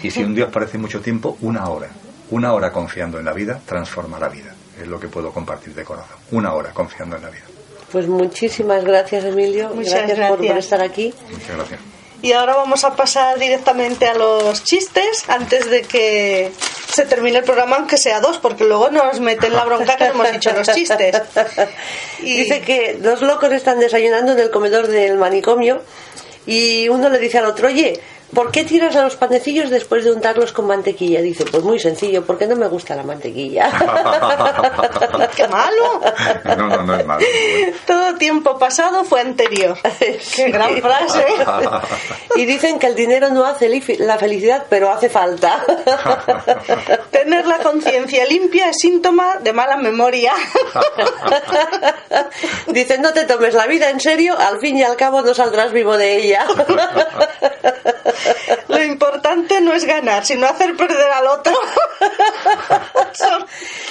[0.03, 1.89] Y si un día os parece mucho tiempo, una hora.
[2.29, 4.53] Una hora confiando en la vida transforma la vida.
[4.79, 6.17] Es lo que puedo compartir de corazón.
[6.31, 7.43] Una hora confiando en la vida.
[7.91, 9.71] Pues muchísimas gracias, Emilio.
[9.73, 11.13] Muchas gracias, Por, estar aquí.
[11.29, 11.79] Muchas gracias.
[12.21, 16.51] Y ahora vamos a pasar directamente a los chistes antes de que
[16.93, 20.11] se termine el programa, aunque sea dos, porque luego nos meten la bronca que no
[20.13, 21.15] hemos dicho los chistes.
[22.19, 25.81] Y- Dice que dos locos están desayunando en el comedor del manicomio
[26.45, 27.99] y uno le dice al otro, oye,
[28.33, 31.21] ¿por qué tiras a los panecillos después de untarlos con mantequilla?
[31.21, 33.69] Dice, pues muy sencillo, porque no me gusta la mantequilla.
[35.35, 36.01] ¡Qué malo!
[36.43, 37.25] No, no, no es malo.
[37.85, 39.77] Todo tiempo pasado fue anterior.
[40.35, 41.25] ¡Qué gran frase!
[42.35, 43.69] y dicen que el dinero no hace
[43.99, 45.63] la felicidad, pero hace falta.
[47.11, 50.33] Tener la conciencia limpia es síntoma de mala memoria.
[52.67, 55.71] Dicen, no te tomes la vida en serio, al fin y al cabo no saldrás
[55.71, 56.45] vivo de ella.
[58.67, 61.53] Lo importante no es ganar, sino hacer perder al otro.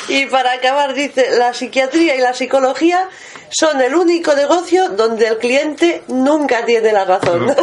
[0.08, 3.08] Y para acabar, dice, la psiquiatría y la psicología
[3.50, 7.46] son el único negocio donde el cliente nunca tiene la razón.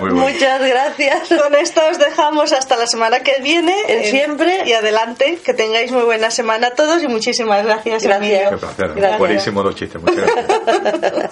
[0.00, 0.10] Muy.
[0.12, 1.28] Muchas gracias.
[1.28, 3.74] Con esto os dejamos hasta la semana que viene.
[3.88, 4.64] En siempre.
[4.66, 5.38] Y adelante.
[5.44, 8.50] Que tengáis muy buena semana a todos y muchísimas gracias, Gracias.
[8.50, 8.94] Qué placer.
[8.94, 9.18] Gracias.
[9.18, 10.02] Buenísimo los chistes.
[10.02, 11.30] Muchas gracias.